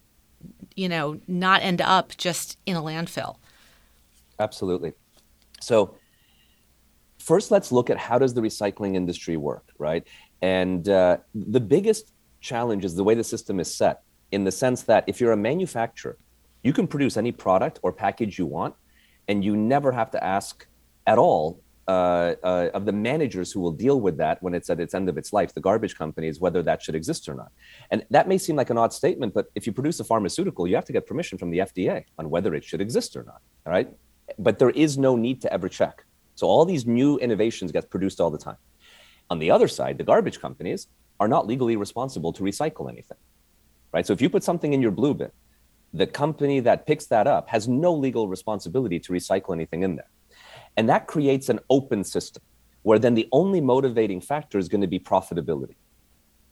you 0.76 0.90
know, 0.90 1.20
not 1.26 1.62
end 1.62 1.80
up 1.80 2.14
just 2.18 2.58
in 2.66 2.76
a 2.76 2.82
landfill? 2.82 3.36
Absolutely. 4.38 4.92
So 5.62 5.94
first, 7.20 7.50
let's 7.50 7.70
look 7.70 7.90
at 7.90 7.98
how 7.98 8.18
does 8.18 8.34
the 8.34 8.40
recycling 8.40 8.96
industry 8.96 9.36
work, 9.36 9.64
right? 9.78 10.06
And 10.42 10.88
uh, 10.88 11.18
the 11.34 11.60
biggest 11.60 12.12
challenge 12.40 12.84
is 12.84 12.94
the 12.94 13.04
way 13.04 13.14
the 13.14 13.24
system 13.24 13.60
is 13.60 13.72
set 13.72 14.02
in 14.32 14.44
the 14.44 14.52
sense 14.52 14.82
that 14.82 15.04
if 15.06 15.20
you're 15.20 15.32
a 15.32 15.36
manufacturer, 15.36 16.16
you 16.62 16.72
can 16.72 16.86
produce 16.86 17.16
any 17.16 17.32
product 17.32 17.78
or 17.82 17.92
package 17.92 18.38
you 18.38 18.46
want, 18.46 18.74
and 19.28 19.44
you 19.44 19.56
never 19.56 19.92
have 19.92 20.10
to 20.12 20.22
ask 20.22 20.66
at 21.06 21.18
all 21.18 21.60
uh, 21.88 22.34
uh, 22.44 22.70
of 22.72 22.84
the 22.84 22.92
managers 22.92 23.50
who 23.50 23.60
will 23.60 23.72
deal 23.72 24.00
with 24.00 24.16
that 24.16 24.40
when 24.42 24.54
it's 24.54 24.70
at 24.70 24.78
its 24.78 24.94
end 24.94 25.08
of 25.08 25.18
its 25.18 25.32
life, 25.32 25.52
the 25.52 25.60
garbage 25.60 25.96
companies, 25.96 26.38
whether 26.38 26.62
that 26.62 26.80
should 26.80 26.94
exist 26.94 27.28
or 27.28 27.34
not. 27.34 27.50
And 27.90 28.04
that 28.10 28.28
may 28.28 28.38
seem 28.38 28.54
like 28.54 28.70
an 28.70 28.78
odd 28.78 28.92
statement, 28.92 29.34
but 29.34 29.46
if 29.54 29.66
you 29.66 29.72
produce 29.72 29.98
a 29.98 30.04
pharmaceutical, 30.04 30.68
you 30.68 30.76
have 30.76 30.84
to 30.84 30.92
get 30.92 31.06
permission 31.06 31.36
from 31.36 31.50
the 31.50 31.58
FDA 31.58 32.04
on 32.18 32.30
whether 32.30 32.54
it 32.54 32.64
should 32.64 32.80
exist 32.80 33.16
or 33.16 33.24
not. 33.24 33.40
All 33.66 33.72
right. 33.72 33.88
But 34.38 34.60
there 34.60 34.70
is 34.70 34.98
no 34.98 35.16
need 35.16 35.40
to 35.42 35.52
ever 35.52 35.68
check. 35.68 36.04
So 36.40 36.46
all 36.46 36.64
these 36.64 36.86
new 36.86 37.18
innovations 37.18 37.70
get 37.70 37.90
produced 37.90 38.18
all 38.18 38.30
the 38.30 38.38
time. 38.38 38.56
On 39.28 39.38
the 39.38 39.50
other 39.50 39.68
side, 39.68 39.98
the 39.98 40.04
garbage 40.04 40.40
companies 40.40 40.86
are 41.20 41.28
not 41.28 41.46
legally 41.46 41.76
responsible 41.76 42.32
to 42.32 42.42
recycle 42.42 42.90
anything. 42.90 43.18
Right. 43.92 44.06
So 44.06 44.14
if 44.14 44.22
you 44.22 44.30
put 44.30 44.42
something 44.42 44.72
in 44.72 44.80
your 44.80 44.90
blue 44.90 45.12
bin, 45.12 45.32
the 45.92 46.06
company 46.06 46.60
that 46.60 46.86
picks 46.86 47.04
that 47.08 47.26
up 47.26 47.50
has 47.50 47.68
no 47.68 47.92
legal 47.92 48.26
responsibility 48.26 48.98
to 49.00 49.12
recycle 49.12 49.52
anything 49.52 49.82
in 49.82 49.96
there. 49.96 50.08
And 50.78 50.88
that 50.88 51.06
creates 51.06 51.50
an 51.50 51.60
open 51.68 52.04
system 52.04 52.42
where 52.84 52.98
then 52.98 53.12
the 53.12 53.28
only 53.32 53.60
motivating 53.60 54.22
factor 54.22 54.56
is 54.56 54.66
going 54.66 54.80
to 54.80 54.86
be 54.86 54.98
profitability. 54.98 55.76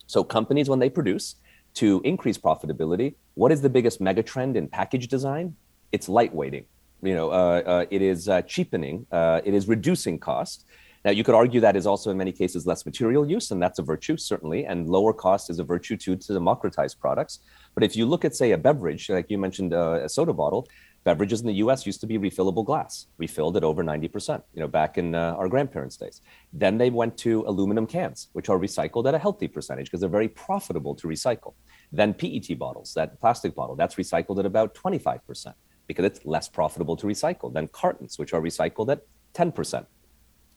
So 0.07 0.23
companies, 0.23 0.69
when 0.69 0.81
they 0.81 0.91
produce 0.91 1.37
to 1.77 2.03
increase 2.05 2.37
profitability, 2.37 3.15
what 3.37 3.53
is 3.53 3.63
the 3.63 3.71
biggest 3.71 4.03
megatrend 4.03 4.55
in 4.55 4.69
package 4.69 5.09
design? 5.09 5.57
It's 5.93 6.09
lightweighting. 6.09 6.67
You 7.03 7.15
know, 7.15 7.31
uh, 7.31 7.63
uh, 7.65 7.87
it 7.91 8.03
is 8.03 8.29
uh, 8.29 8.43
cheapening. 8.43 9.07
Uh, 9.13 9.41
it 9.45 9.55
is 9.55 9.69
reducing 9.69 10.19
cost. 10.19 10.67
Now, 11.05 11.13
you 11.13 11.23
could 11.23 11.37
argue 11.37 11.61
that 11.61 11.77
is 11.77 11.87
also 11.87 12.11
in 12.11 12.19
many 12.19 12.33
cases 12.33 12.67
less 12.67 12.85
material 12.85 13.29
use, 13.31 13.53
and 13.53 13.63
that's 13.63 13.79
a 13.79 13.83
virtue, 13.83 14.17
certainly, 14.17 14.67
and 14.67 14.89
lower 14.89 15.13
cost 15.13 15.49
is 15.49 15.61
a 15.61 15.65
virtue 15.65 15.97
too 15.97 16.17
to 16.17 16.33
democratize 16.33 16.95
products. 16.95 17.39
But 17.75 17.85
if 17.85 17.95
you 17.97 18.05
look 18.05 18.25
at, 18.25 18.35
say, 18.35 18.51
a 18.51 18.59
beverage, 18.59 19.09
like 19.09 19.31
you 19.31 19.39
mentioned, 19.39 19.73
uh, 19.73 20.01
a 20.03 20.09
soda 20.09 20.33
bottle, 20.33 20.67
beverages 21.05 21.41
in 21.41 21.47
the 21.47 21.55
US 21.65 21.87
used 21.87 22.01
to 22.01 22.07
be 22.09 22.19
refillable 22.19 22.65
glass, 22.65 23.07
refilled 23.17 23.57
at 23.57 23.63
over 23.63 23.85
90%, 23.85 24.43
you 24.53 24.61
know, 24.61 24.67
back 24.67 24.99
in 24.99 25.15
uh, 25.15 25.35
our 25.39 25.49
grandparents' 25.49 25.97
days. 25.97 26.21
Then 26.53 26.77
they 26.79 26.91
went 26.91 27.17
to 27.19 27.45
aluminum 27.47 27.87
cans, 27.87 28.29
which 28.33 28.49
are 28.49 28.59
recycled 28.59 29.07
at 29.07 29.15
a 29.15 29.19
healthy 29.19 29.47
percentage 29.47 29.87
because 29.87 30.01
they're 30.01 30.11
very 30.11 30.29
profitable 30.29 30.97
to 30.97 31.07
recycle. 31.07 31.55
Then 31.93 32.13
PET 32.13 32.59
bottles, 32.59 32.93
that 32.95 33.21
plastic 33.21 33.55
bottle, 33.55 33.77
that's 33.77 33.95
recycled 33.95 34.41
at 34.41 34.47
about 34.47 34.75
25% 34.75 35.55
because 35.89 36.05
it's 36.05 36.25
less 36.25 36.49
profitable 36.49 36.97
to 36.97 37.07
recycle. 37.07 37.53
than 37.53 37.67
cartons, 37.67 38.19
which 38.19 38.33
are 38.33 38.41
recycled 38.41 38.93
at 38.93 39.01
10%. 39.35 39.87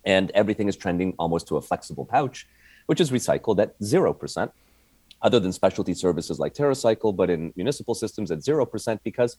And 0.05 0.29
everything 0.31 0.67
is 0.67 0.75
trending 0.75 1.15
almost 1.17 1.47
to 1.47 1.57
a 1.57 1.61
flexible 1.61 2.05
pouch, 2.05 2.47
which 2.85 3.01
is 3.01 3.09
recycled 3.09 3.59
at 3.59 3.79
0%, 3.79 4.51
other 5.21 5.39
than 5.39 5.51
specialty 5.51 5.93
services 5.93 6.37
like 6.39 6.53
TerraCycle, 6.53 7.15
but 7.15 7.29
in 7.29 7.53
municipal 7.55 7.95
systems 7.95 8.29
at 8.31 8.39
0% 8.39 8.99
because 9.03 9.37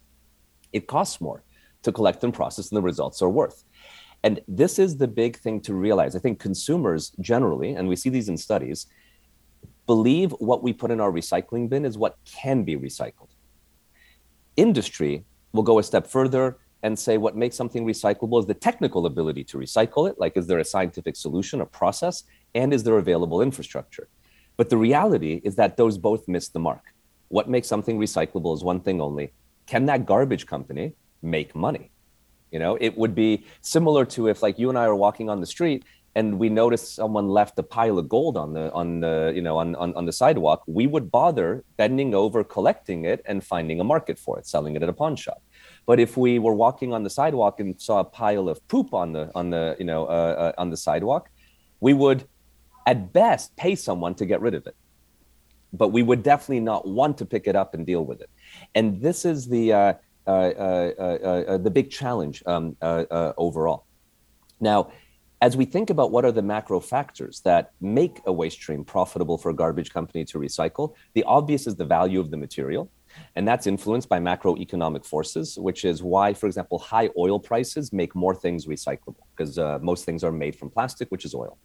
it 0.72 0.86
costs 0.86 1.20
more 1.20 1.44
to 1.82 1.92
collect 1.92 2.24
and 2.24 2.32
process 2.32 2.68
than 2.68 2.76
the 2.76 2.82
results 2.82 3.20
are 3.20 3.28
worth. 3.28 3.64
And 4.22 4.40
this 4.46 4.78
is 4.78 4.96
the 4.96 5.08
big 5.08 5.36
thing 5.36 5.60
to 5.62 5.74
realize. 5.74 6.14
I 6.14 6.20
think 6.20 6.38
consumers 6.38 7.10
generally, 7.20 7.74
and 7.74 7.88
we 7.88 7.96
see 7.96 8.08
these 8.08 8.28
in 8.28 8.36
studies, 8.36 8.86
believe 9.86 10.30
what 10.38 10.62
we 10.62 10.72
put 10.72 10.92
in 10.92 11.00
our 11.00 11.10
recycling 11.10 11.68
bin 11.68 11.84
is 11.84 11.98
what 11.98 12.16
can 12.24 12.62
be 12.62 12.76
recycled. 12.76 13.30
Industry 14.56 15.24
will 15.52 15.62
go 15.62 15.78
a 15.78 15.82
step 15.82 16.06
further 16.06 16.58
and 16.82 16.98
say 16.98 17.16
what 17.16 17.36
makes 17.36 17.56
something 17.56 17.86
recyclable 17.86 18.40
is 18.40 18.46
the 18.46 18.54
technical 18.54 19.06
ability 19.06 19.44
to 19.44 19.58
recycle 19.58 20.08
it. 20.08 20.18
Like, 20.18 20.36
is 20.36 20.46
there 20.46 20.58
a 20.58 20.64
scientific 20.64 21.16
solution, 21.16 21.60
a 21.60 21.66
process, 21.66 22.24
and 22.54 22.72
is 22.72 22.82
there 22.82 22.98
available 22.98 23.40
infrastructure? 23.40 24.08
But 24.56 24.68
the 24.68 24.76
reality 24.76 25.40
is 25.44 25.54
that 25.56 25.76
those 25.76 25.96
both 25.96 26.26
miss 26.28 26.48
the 26.48 26.58
mark. 26.58 26.82
What 27.28 27.48
makes 27.48 27.68
something 27.68 27.98
recyclable 27.98 28.54
is 28.54 28.64
one 28.64 28.80
thing 28.80 29.00
only 29.00 29.32
can 29.66 29.86
that 29.86 30.06
garbage 30.06 30.46
company 30.46 30.96
make 31.22 31.54
money? 31.54 31.92
You 32.50 32.58
know, 32.58 32.76
it 32.80 32.98
would 32.98 33.14
be 33.14 33.46
similar 33.62 34.04
to 34.06 34.28
if 34.28 34.42
like 34.42 34.58
you 34.58 34.68
and 34.68 34.78
I 34.78 34.84
are 34.84 34.94
walking 34.94 35.30
on 35.30 35.40
the 35.40 35.46
street 35.46 35.84
and 36.14 36.38
we 36.38 36.48
noticed 36.48 36.94
someone 36.94 37.28
left 37.28 37.58
a 37.58 37.62
pile 37.62 37.98
of 37.98 38.08
gold 38.08 38.36
on 38.36 38.52
the 38.52 38.72
on 38.72 39.00
the 39.00 39.32
you 39.34 39.42
know 39.42 39.56
on, 39.58 39.74
on, 39.76 39.94
on 39.94 40.04
the 40.04 40.12
sidewalk, 40.12 40.62
we 40.66 40.86
would 40.86 41.10
bother 41.10 41.64
bending 41.76 42.14
over, 42.14 42.44
collecting 42.44 43.04
it, 43.04 43.22
and 43.24 43.42
finding 43.42 43.80
a 43.80 43.84
market 43.84 44.18
for 44.18 44.38
it, 44.38 44.46
selling 44.46 44.76
it 44.76 44.82
at 44.82 44.88
a 44.88 44.92
pawn 44.92 45.16
shop. 45.16 45.42
But 45.86 45.98
if 45.98 46.16
we 46.16 46.38
were 46.38 46.54
walking 46.54 46.92
on 46.92 47.02
the 47.02 47.10
sidewalk 47.10 47.60
and 47.60 47.80
saw 47.80 48.00
a 48.00 48.04
pile 48.04 48.48
of 48.48 48.66
poop 48.68 48.92
on 48.94 49.12
the 49.12 49.30
on 49.34 49.50
the 49.50 49.76
you 49.78 49.84
know 49.84 50.04
uh, 50.04 50.52
uh, 50.56 50.60
on 50.60 50.70
the 50.70 50.76
sidewalk, 50.76 51.30
we 51.80 51.94
would 51.94 52.26
at 52.86 53.12
best 53.12 53.56
pay 53.56 53.74
someone 53.74 54.14
to 54.16 54.26
get 54.26 54.40
rid 54.40 54.54
of 54.54 54.66
it 54.66 54.76
but 55.72 55.88
we 55.88 56.02
would 56.02 56.22
definitely 56.22 56.60
not 56.60 56.86
want 56.86 57.16
to 57.18 57.24
pick 57.24 57.46
it 57.46 57.56
up 57.56 57.74
and 57.74 57.86
deal 57.86 58.04
with 58.04 58.20
it. 58.20 58.28
And 58.74 59.00
this 59.00 59.24
is 59.24 59.48
the 59.48 59.72
uh, 59.72 59.92
uh, 60.26 60.30
uh, 60.30 60.92
uh 61.48 61.58
the 61.58 61.70
big 61.70 61.90
challenge 61.90 62.42
um, 62.46 62.76
overall. 62.82 63.86
Now, 64.60 64.92
as 65.42 65.56
we 65.56 65.64
think 65.64 65.90
about 65.90 66.12
what 66.12 66.24
are 66.24 66.30
the 66.30 66.40
macro 66.40 66.78
factors 66.78 67.40
that 67.40 67.72
make 67.80 68.20
a 68.26 68.32
waste 68.32 68.58
stream 68.58 68.84
profitable 68.84 69.36
for 69.36 69.50
a 69.50 69.54
garbage 69.54 69.92
company 69.92 70.24
to 70.24 70.38
recycle, 70.38 70.94
the 71.14 71.24
obvious 71.24 71.66
is 71.66 71.74
the 71.74 71.84
value 71.84 72.20
of 72.20 72.30
the 72.30 72.36
material. 72.36 72.88
And 73.34 73.46
that's 73.46 73.66
influenced 73.66 74.08
by 74.08 74.20
macroeconomic 74.20 75.04
forces, 75.04 75.58
which 75.58 75.84
is 75.84 76.00
why, 76.00 76.32
for 76.32 76.46
example, 76.46 76.78
high 76.78 77.10
oil 77.18 77.40
prices 77.40 77.92
make 77.92 78.14
more 78.14 78.36
things 78.36 78.66
recyclable 78.66 79.24
because 79.36 79.58
uh, 79.58 79.80
most 79.82 80.04
things 80.04 80.22
are 80.22 80.30
made 80.30 80.54
from 80.54 80.70
plastic, 80.70 81.10
which 81.10 81.24
is 81.24 81.34
oil. 81.34 81.58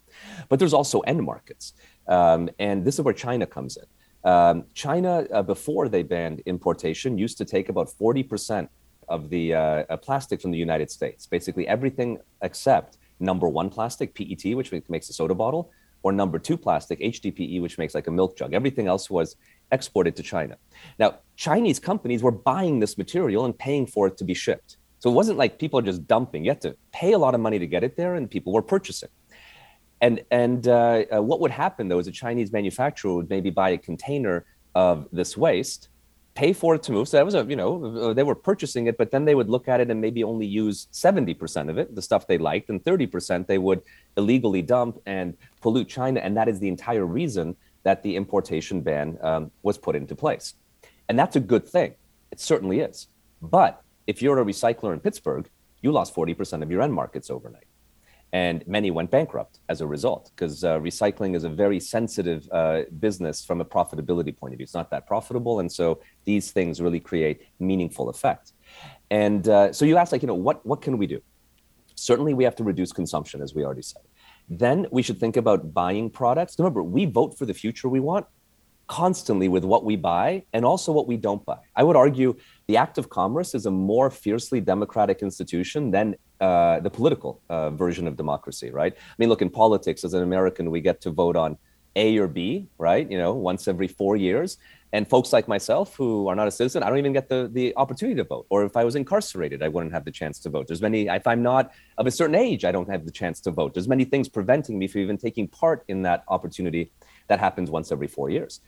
But 0.49 0.57
there's 0.57 0.73
also 0.73 1.01
end 1.01 1.21
markets. 1.21 1.73
Um, 2.07 2.49
and 2.57 2.83
this 2.83 2.95
is 2.95 3.01
where 3.01 3.13
China 3.13 3.45
comes 3.45 3.77
in. 3.77 4.29
Um, 4.29 4.65
China, 4.73 5.27
uh, 5.31 5.43
before 5.43 5.87
they 5.87 6.01
banned 6.01 6.41
importation, 6.47 7.15
used 7.15 7.37
to 7.37 7.45
take 7.45 7.69
about 7.69 7.89
40% 7.89 8.69
of 9.07 9.29
the 9.29 9.53
uh, 9.53 9.59
uh, 9.59 9.97
plastic 9.97 10.41
from 10.41 10.49
the 10.49 10.57
United 10.57 10.89
States. 10.89 11.27
Basically, 11.27 11.67
everything 11.67 12.17
except 12.41 12.97
number 13.19 13.47
one 13.47 13.69
plastic, 13.69 14.13
PET, 14.13 14.55
which 14.55 14.71
makes 14.89 15.09
a 15.09 15.13
soda 15.13 15.35
bottle, 15.35 15.71
or 16.03 16.11
number 16.11 16.39
two 16.39 16.57
plastic, 16.57 16.99
HDPE, 16.99 17.61
which 17.61 17.77
makes 17.77 17.95
like 17.95 18.07
a 18.07 18.11
milk 18.11 18.37
jug. 18.37 18.53
Everything 18.53 18.87
else 18.87 19.09
was 19.09 19.35
exported 19.71 20.15
to 20.15 20.23
China. 20.23 20.57
Now, 20.99 21.19
Chinese 21.35 21.79
companies 21.79 22.23
were 22.23 22.31
buying 22.31 22.79
this 22.79 22.97
material 22.97 23.45
and 23.45 23.57
paying 23.57 23.85
for 23.85 24.07
it 24.07 24.17
to 24.17 24.23
be 24.23 24.33
shipped. 24.33 24.77
So 24.99 25.11
it 25.11 25.13
wasn't 25.13 25.37
like 25.37 25.59
people 25.59 25.79
are 25.79 25.83
just 25.83 26.07
dumping. 26.07 26.43
You 26.45 26.51
had 26.51 26.61
to 26.61 26.75
pay 26.91 27.13
a 27.13 27.17
lot 27.17 27.35
of 27.35 27.41
money 27.41 27.59
to 27.59 27.67
get 27.67 27.83
it 27.83 27.95
there, 27.97 28.15
and 28.15 28.29
people 28.29 28.53
were 28.53 28.61
purchasing. 28.61 29.09
And 30.01 30.23
and 30.31 30.67
uh, 30.67 31.03
uh, 31.15 31.21
what 31.21 31.39
would 31.41 31.51
happen 31.51 31.87
though 31.87 31.99
is 31.99 32.07
a 32.07 32.11
Chinese 32.11 32.51
manufacturer 32.51 33.13
would 33.15 33.29
maybe 33.29 33.49
buy 33.49 33.71
a 33.71 33.77
container 33.77 34.45
of 34.75 35.07
this 35.11 35.35
waste, 35.35 35.89
pay 36.37 36.53
for 36.53 36.75
it 36.75 36.83
to 36.83 36.91
move. 36.91 37.07
So 37.07 37.17
that 37.17 37.25
was 37.25 37.33
a 37.33 37.43
you 37.45 37.55
know 37.55 37.71
uh, 37.83 38.13
they 38.13 38.23
were 38.23 38.35
purchasing 38.35 38.85
it, 38.85 38.97
but 38.97 39.09
then 39.09 39.25
they 39.25 39.33
would 39.33 39.49
look 39.49 39.67
at 39.67 39.81
it 39.81 39.89
and 39.89 39.99
maybe 39.99 40.23
only 40.23 40.45
use 40.45 40.87
seventy 40.91 41.33
percent 41.33 41.69
of 41.71 41.77
it, 41.79 41.95
the 41.95 42.01
stuff 42.01 42.27
they 42.27 42.37
liked, 42.37 42.69
and 42.69 42.83
thirty 42.85 43.07
percent 43.07 43.47
they 43.47 43.57
would 43.57 43.81
illegally 44.17 44.61
dump 44.61 45.01
and 45.07 45.35
pollute 45.61 45.89
China. 45.89 46.19
And 46.19 46.37
that 46.37 46.47
is 46.47 46.59
the 46.59 46.67
entire 46.67 47.05
reason 47.05 47.55
that 47.83 48.03
the 48.03 48.15
importation 48.15 48.81
ban 48.81 49.17
um, 49.21 49.51
was 49.63 49.77
put 49.77 49.95
into 49.95 50.15
place. 50.15 50.53
And 51.09 51.17
that's 51.17 51.35
a 51.35 51.39
good 51.39 51.67
thing. 51.67 51.95
It 52.31 52.39
certainly 52.39 52.81
is. 52.81 53.07
But 53.41 53.81
if 54.05 54.21
you're 54.21 54.39
a 54.39 54.45
recycler 54.45 54.93
in 54.93 54.99
Pittsburgh, 54.99 55.49
you 55.81 55.91
lost 55.91 56.13
40% 56.13 56.63
of 56.63 56.69
your 56.69 56.81
end 56.81 56.93
markets 56.93 57.29
overnight. 57.29 57.66
And 58.33 58.65
many 58.67 58.91
went 58.91 59.09
bankrupt 59.09 59.59
as 59.69 59.81
a 59.81 59.87
result 59.87 60.31
because 60.35 60.63
uh, 60.63 60.79
recycling 60.79 61.35
is 61.35 61.43
a 61.43 61.49
very 61.49 61.79
sensitive 61.79 62.47
uh, 62.51 62.81
business 62.99 63.45
from 63.45 63.61
a 63.61 63.65
profitability 63.65 64.35
point 64.35 64.53
of 64.53 64.57
view. 64.57 64.63
It's 64.63 64.73
not 64.73 64.89
that 64.91 65.07
profitable, 65.07 65.59
and 65.59 65.71
so 65.71 66.01
these 66.25 66.51
things 66.51 66.81
really 66.81 66.99
create 66.99 67.41
meaningful 67.59 68.09
effect. 68.09 68.53
And 69.09 69.47
uh, 69.47 69.71
so 69.71 69.85
you 69.85 69.97
ask, 69.97 70.11
like, 70.11 70.21
you 70.21 70.27
know, 70.27 70.35
what 70.35 70.65
what 70.65 70.81
can 70.81 70.97
we 70.97 71.07
do? 71.07 71.21
Certainly, 71.95 72.33
we 72.33 72.43
have 72.43 72.55
to 72.57 72.63
reduce 72.63 72.91
consumption, 72.91 73.41
as 73.41 73.55
we 73.55 73.63
already 73.63 73.81
said. 73.81 74.03
Then 74.49 74.87
we 74.91 75.01
should 75.01 75.19
think 75.19 75.37
about 75.37 75.73
buying 75.73 76.09
products. 76.09 76.55
Remember, 76.59 76.83
we 76.83 77.05
vote 77.05 77.37
for 77.37 77.45
the 77.45 77.53
future 77.53 77.89
we 77.89 77.99
want 77.99 78.25
constantly 78.87 79.49
with 79.49 79.65
what 79.65 79.83
we 79.83 79.95
buy 79.95 80.43
and 80.53 80.65
also 80.65 80.91
what 80.91 81.07
we 81.07 81.17
don't 81.17 81.45
buy. 81.45 81.57
I 81.75 81.83
would 81.83 81.95
argue 81.95 82.37
the 82.67 82.77
act 82.77 82.97
of 82.97 83.09
commerce 83.09 83.55
is 83.55 83.65
a 83.65 83.71
more 83.71 84.09
fiercely 84.09 84.59
democratic 84.59 85.21
institution 85.21 85.89
than 85.89 86.15
uh, 86.41 86.79
the 86.81 86.89
political 86.89 87.41
uh, 87.49 87.69
version 87.69 88.07
of 88.07 88.17
democracy, 88.17 88.69
right? 88.71 88.93
I 88.95 89.15
mean, 89.17 89.29
look, 89.29 89.41
in 89.41 89.49
politics, 89.49 90.03
as 90.03 90.13
an 90.13 90.21
American, 90.21 90.69
we 90.69 90.81
get 90.81 90.99
to 91.01 91.11
vote 91.11 91.37
on 91.37 91.57
A 91.95 92.17
or 92.17 92.27
B, 92.27 92.67
right? 92.77 93.09
You 93.09 93.17
know, 93.17 93.33
once 93.33 93.67
every 93.67 93.87
four 93.87 94.17
years. 94.17 94.57
And 94.93 95.07
folks 95.07 95.33
like 95.33 95.47
myself 95.47 95.95
who 95.95 96.27
are 96.27 96.35
not 96.35 96.47
a 96.47 96.51
citizen, 96.51 96.83
I 96.83 96.89
don't 96.89 96.97
even 96.97 97.13
get 97.13 97.29
the, 97.29 97.49
the 97.51 97.73
opportunity 97.75 98.15
to 98.17 98.23
vote. 98.23 98.45
Or 98.49 98.65
if 98.65 98.77
I 98.77 98.83
was 98.83 98.95
incarcerated, 98.95 99.63
I 99.63 99.67
wouldn't 99.69 99.93
have 99.93 100.05
the 100.05 100.11
chance 100.11 100.39
to 100.39 100.49
vote. 100.49 100.67
There's 100.67 100.81
many, 100.81 101.07
if 101.07 101.27
I'm 101.27 101.43
not 101.43 101.71
of 101.97 102.07
a 102.07 102.11
certain 102.11 102.35
age, 102.35 102.63
I 102.65 102.71
don't 102.71 102.89
have 102.89 103.05
the 103.05 103.11
chance 103.11 103.39
to 103.41 103.51
vote. 103.51 103.73
There's 103.73 103.87
many 103.87 104.05
things 104.05 104.29
preventing 104.29 104.77
me 104.77 104.87
from 104.87 105.01
even 105.01 105.17
taking 105.17 105.47
part 105.47 105.83
in 105.87 106.03
that 106.03 106.23
opportunity 106.27 106.91
that 107.27 107.39
happens 107.39 107.69
once 107.69 107.91
every 107.91 108.07
four 108.07 108.29
years. 108.29 108.61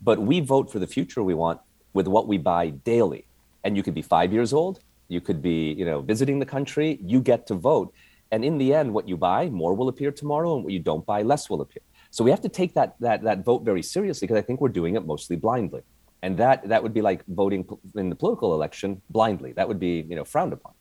But 0.00 0.20
we 0.20 0.40
vote 0.40 0.70
for 0.70 0.78
the 0.78 0.86
future 0.86 1.22
we 1.22 1.34
want 1.34 1.60
with 1.92 2.06
what 2.06 2.28
we 2.28 2.38
buy 2.38 2.70
daily. 2.70 3.26
And 3.66 3.76
you 3.76 3.82
could 3.82 3.98
be 4.02 4.06
five 4.16 4.32
years 4.32 4.52
old, 4.60 4.74
you 5.08 5.20
could 5.26 5.40
be, 5.42 5.58
you 5.80 5.84
know, 5.84 5.98
visiting 6.12 6.38
the 6.38 6.46
country, 6.56 6.88
you 7.12 7.18
get 7.32 7.40
to 7.48 7.54
vote. 7.54 7.88
And 8.30 8.44
in 8.44 8.58
the 8.62 8.68
end, 8.72 8.94
what 8.96 9.08
you 9.10 9.16
buy, 9.16 9.42
more 9.62 9.74
will 9.74 9.88
appear 9.88 10.12
tomorrow, 10.12 10.54
and 10.54 10.62
what 10.64 10.72
you 10.72 10.82
don't 10.90 11.04
buy, 11.12 11.22
less 11.22 11.50
will 11.50 11.60
appear. 11.66 11.82
So 12.10 12.22
we 12.26 12.30
have 12.30 12.40
to 12.42 12.52
take 12.60 12.72
that 12.78 12.90
that 13.06 13.18
that 13.28 13.38
vote 13.50 13.62
very 13.70 13.82
seriously 13.82 14.24
because 14.26 14.40
I 14.42 14.44
think 14.46 14.60
we're 14.60 14.76
doing 14.80 14.94
it 14.98 15.04
mostly 15.12 15.36
blindly. 15.46 15.82
And 16.22 16.38
that 16.42 16.68
that 16.72 16.80
would 16.82 16.94
be 16.98 17.02
like 17.10 17.20
voting 17.42 17.62
in 18.02 18.08
the 18.12 18.18
political 18.22 18.54
election 18.58 19.02
blindly. 19.10 19.50
That 19.58 19.66
would 19.68 19.80
be, 19.88 19.94
you 20.10 20.16
know, 20.18 20.24
frowned 20.24 20.52
upon. 20.58 20.72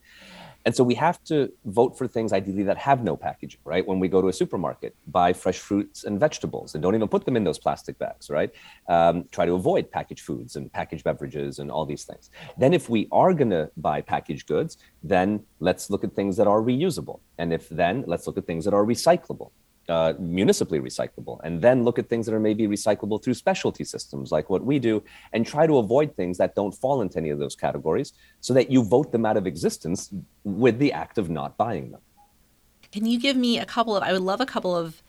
And 0.66 0.76
so 0.76 0.84
we 0.84 0.96
have 0.96 1.24
to 1.26 1.52
vote 1.66 1.96
for 1.96 2.08
things 2.08 2.34
ideally 2.34 2.64
that 2.64 2.78
have 2.78 3.04
no 3.04 3.16
packaging, 3.16 3.60
right? 3.64 3.86
When 3.86 4.00
we 4.00 4.08
go 4.08 4.20
to 4.20 4.30
a 4.30 4.34
supermarket, 4.34 4.96
buy 5.08 5.32
fresh 5.32 5.60
fruits 5.60 6.04
and 6.06 6.20
vegetables 6.20 6.74
and 6.74 6.82
don't 6.82 6.96
even 6.96 7.08
put 7.08 7.24
them 7.24 7.38
in 7.38 7.44
those 7.44 7.60
plastic 7.60 8.00
bags, 8.00 8.32
right? 8.32 8.52
Um, 8.90 9.26
try 9.32 9.46
to 9.46 9.54
avoid 9.54 9.92
packaged 9.92 10.26
foods 10.26 10.56
and 10.56 10.74
packaged 10.74 11.04
beverages 11.04 11.60
and 11.60 11.70
all 11.70 11.86
these 11.86 12.04
things. 12.04 12.32
Then, 12.58 12.74
if 12.74 12.90
we 12.90 13.08
are 13.12 13.34
going 13.34 13.52
to 13.52 13.70
buy 13.78 14.02
packaged 14.02 14.48
goods, 14.48 14.78
then 15.04 15.44
let's 15.60 15.92
look 15.92 16.04
at 16.04 16.14
things 16.14 16.36
that 16.38 16.48
are 16.48 16.62
reusable. 16.62 17.20
And 17.38 17.54
if 17.54 17.70
then, 17.70 18.04
let's 18.08 18.26
look 18.26 18.38
at 18.38 18.48
things 18.48 18.66
that 18.66 18.74
are 18.74 18.84
recyclable 18.84 19.52
uh, 19.90 20.14
municipally 20.20 20.80
recyclable 20.80 21.40
and 21.44 21.62
then 21.62 21.84
look 21.84 22.00
at 22.00 22.10
things 22.10 22.26
that 22.26 22.34
are 22.34 22.40
maybe 22.40 22.68
recyclable 22.68 23.24
through 23.24 23.34
specialty 23.34 23.84
systems 23.84 24.32
like 24.32 24.50
what 24.50 24.64
we 24.64 24.80
do 24.80 25.04
and 25.34 25.46
try 25.46 25.68
to 25.68 25.78
avoid 25.78 26.16
things 26.16 26.38
that 26.38 26.56
don't 26.56 26.74
fall 26.74 27.02
into 27.02 27.18
any 27.18 27.30
of 27.30 27.40
those 27.40 27.56
categories 27.56 28.14
so 28.42 28.54
that 28.54 28.72
you 28.72 28.84
vote 28.84 29.12
them 29.12 29.26
out 29.26 29.38
of 29.38 29.46
existence 29.46 30.12
with 30.44 30.80
the 30.80 30.92
act 30.92 31.18
of 31.18 31.30
not 31.30 31.56
buying 31.58 31.92
them. 31.92 32.02
Can 32.92 33.06
you 33.06 33.20
give 33.20 33.36
me 33.36 33.60
a 33.60 33.66
couple 33.66 33.96
of 33.96 34.04
i 34.04 34.12
would 34.12 34.22
love 34.22 34.42
a 34.42 34.46
couple 34.46 34.76
of 34.76 35.02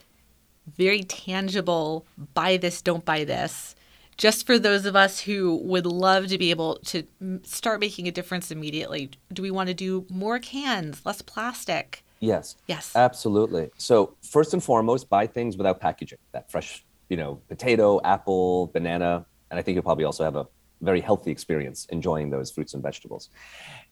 very 0.67 1.03
tangible 1.05 2.05
buy 2.35 2.57
this 2.57 2.83
don't 2.83 3.05
buy 3.05 3.23
this 3.25 3.77
just 4.17 4.47
for 4.47 4.59
those 4.59 4.87
of 4.87 4.97
us 4.97 5.21
who 5.21 5.57
would 5.57 5.87
love 5.87 6.29
to 6.29 6.39
be 6.39 6.51
able 6.51 6.77
to 6.87 7.05
start 7.43 7.81
making 7.81 8.09
a 8.09 8.13
difference 8.13 8.51
immediately. 8.51 9.11
Do 9.33 9.43
we 9.43 9.51
want 9.51 9.69
to 9.69 9.75
do 9.75 10.07
more 10.09 10.39
cans 10.39 11.05
less 11.05 11.21
plastic 11.21 12.03
Yes. 12.27 12.57
Yes. 12.67 12.95
Absolutely. 12.97 13.71
So 13.79 14.17
first 14.23 14.53
and 14.53 14.63
foremost, 14.63 15.09
buy 15.09 15.27
things 15.27 15.57
without 15.57 15.81
packaging. 15.81 16.19
That 16.33 16.51
fresh, 16.51 16.85
you 17.09 17.17
know, 17.17 17.41
potato, 17.49 18.01
apple, 18.03 18.69
banana, 18.69 19.25
and 19.51 19.59
I 19.59 19.63
think 19.63 19.77
you'll 19.77 19.85
probably 19.85 20.05
also 20.05 20.25
have 20.25 20.37
a 20.37 20.47
very 20.81 21.01
healthy 21.01 21.31
experience 21.31 21.87
enjoying 21.91 22.31
those 22.31 22.51
fruits 22.51 22.75
and 22.75 22.83
vegetables. 22.83 23.31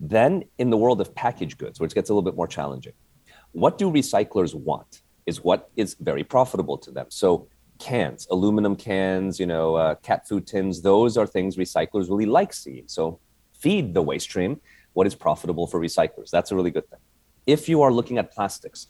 Then 0.01 0.45
in 0.59 0.71
the 0.71 0.77
world 0.77 1.01
of 1.01 1.15
packaged 1.15 1.59
goods, 1.59 1.79
which 1.81 1.95
gets 1.95 2.11
a 2.11 2.13
little 2.13 2.29
bit 2.29 2.37
more 2.37 2.49
challenging, 2.49 2.93
what 3.53 3.79
do 3.79 3.91
recyclers 3.91 4.55
want 4.55 5.03
is 5.27 5.43
what 5.43 5.71
is 5.77 5.95
very 6.01 6.25
profitable 6.25 6.77
to 6.79 6.91
them. 6.91 7.07
So 7.09 7.49
cans, 7.79 8.27
aluminum 8.31 8.75
cans, 8.75 9.39
you 9.39 9.47
know, 9.47 9.77
uh, 9.77 9.95
cat 9.97 10.29
food 10.29 10.47
tins, 10.47 10.83
those 10.83 11.17
are 11.17 11.27
things 11.27 11.57
recyclers 11.57 12.11
really 12.11 12.27
like 12.27 12.53
seeing. 12.53 12.85
So 12.89 13.21
feed 13.53 13.95
the 13.95 14.03
waste 14.03 14.25
stream 14.25 14.61
what 14.93 15.07
is 15.07 15.15
profitable 15.15 15.67
for 15.67 15.81
recyclers. 15.81 16.31
That's 16.31 16.51
a 16.51 16.57
really 16.57 16.71
good 16.71 16.89
thing 16.91 17.01
if 17.47 17.69
you 17.69 17.83
are 17.83 17.93
looking 17.93 18.19
at 18.19 18.33
plastics, 18.33 18.89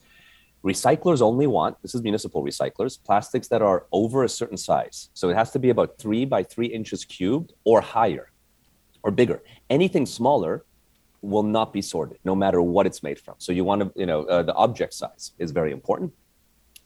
recyclers 0.65 1.21
only 1.21 1.47
want 1.47 1.81
this 1.83 1.95
is 1.95 2.03
municipal 2.03 2.43
recyclers 2.43 2.99
plastics 3.03 3.49
that 3.49 3.63
are 3.63 3.87
over 3.93 4.25
a 4.25 4.29
certain 4.29 4.57
size. 4.57 5.11
So 5.15 5.29
it 5.29 5.37
has 5.37 5.51
to 5.53 5.59
be 5.59 5.71
about 5.71 5.99
three 5.99 6.25
by 6.25 6.43
three 6.43 6.67
inches 6.67 7.05
cubed 7.05 7.53
or 7.65 7.81
higher 7.81 8.31
or 9.03 9.11
bigger. 9.11 9.43
Anything 9.69 10.07
smaller 10.07 10.65
will 11.21 11.43
not 11.43 11.73
be 11.73 11.83
sorted 11.83 12.19
no 12.25 12.35
matter 12.35 12.61
what 12.61 12.87
it's 12.87 13.03
made 13.03 13.19
from. 13.19 13.35
So 13.39 13.53
you 13.53 13.65
want 13.65 13.83
to 13.83 14.01
you 14.01 14.07
know 14.07 14.25
uh, 14.25 14.43
the 14.43 14.55
object 14.55 14.95
size 14.95 15.33
is 15.39 15.51
very 15.51 15.73
important. 15.73 16.13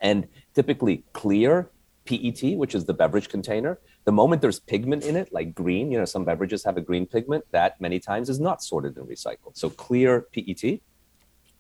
And 0.00 0.28
typically 0.54 1.04
clear 1.12 1.70
PET 2.04 2.56
which 2.56 2.74
is 2.74 2.84
the 2.84 2.94
beverage 2.94 3.28
container 3.28 3.78
the 4.06 4.12
moment 4.12 4.40
there's 4.40 4.60
pigment 4.60 5.04
in 5.04 5.14
it 5.14 5.30
like 5.30 5.54
green 5.54 5.92
you 5.92 5.98
know 5.98 6.06
some 6.06 6.24
beverages 6.24 6.64
have 6.64 6.78
a 6.78 6.80
green 6.80 7.04
pigment 7.04 7.44
that 7.50 7.78
many 7.80 8.00
times 8.00 8.30
is 8.30 8.40
not 8.40 8.62
sorted 8.62 8.96
and 8.96 9.06
recycled. 9.06 9.54
So 9.54 9.70
clear 9.70 10.22
PET 10.32 10.80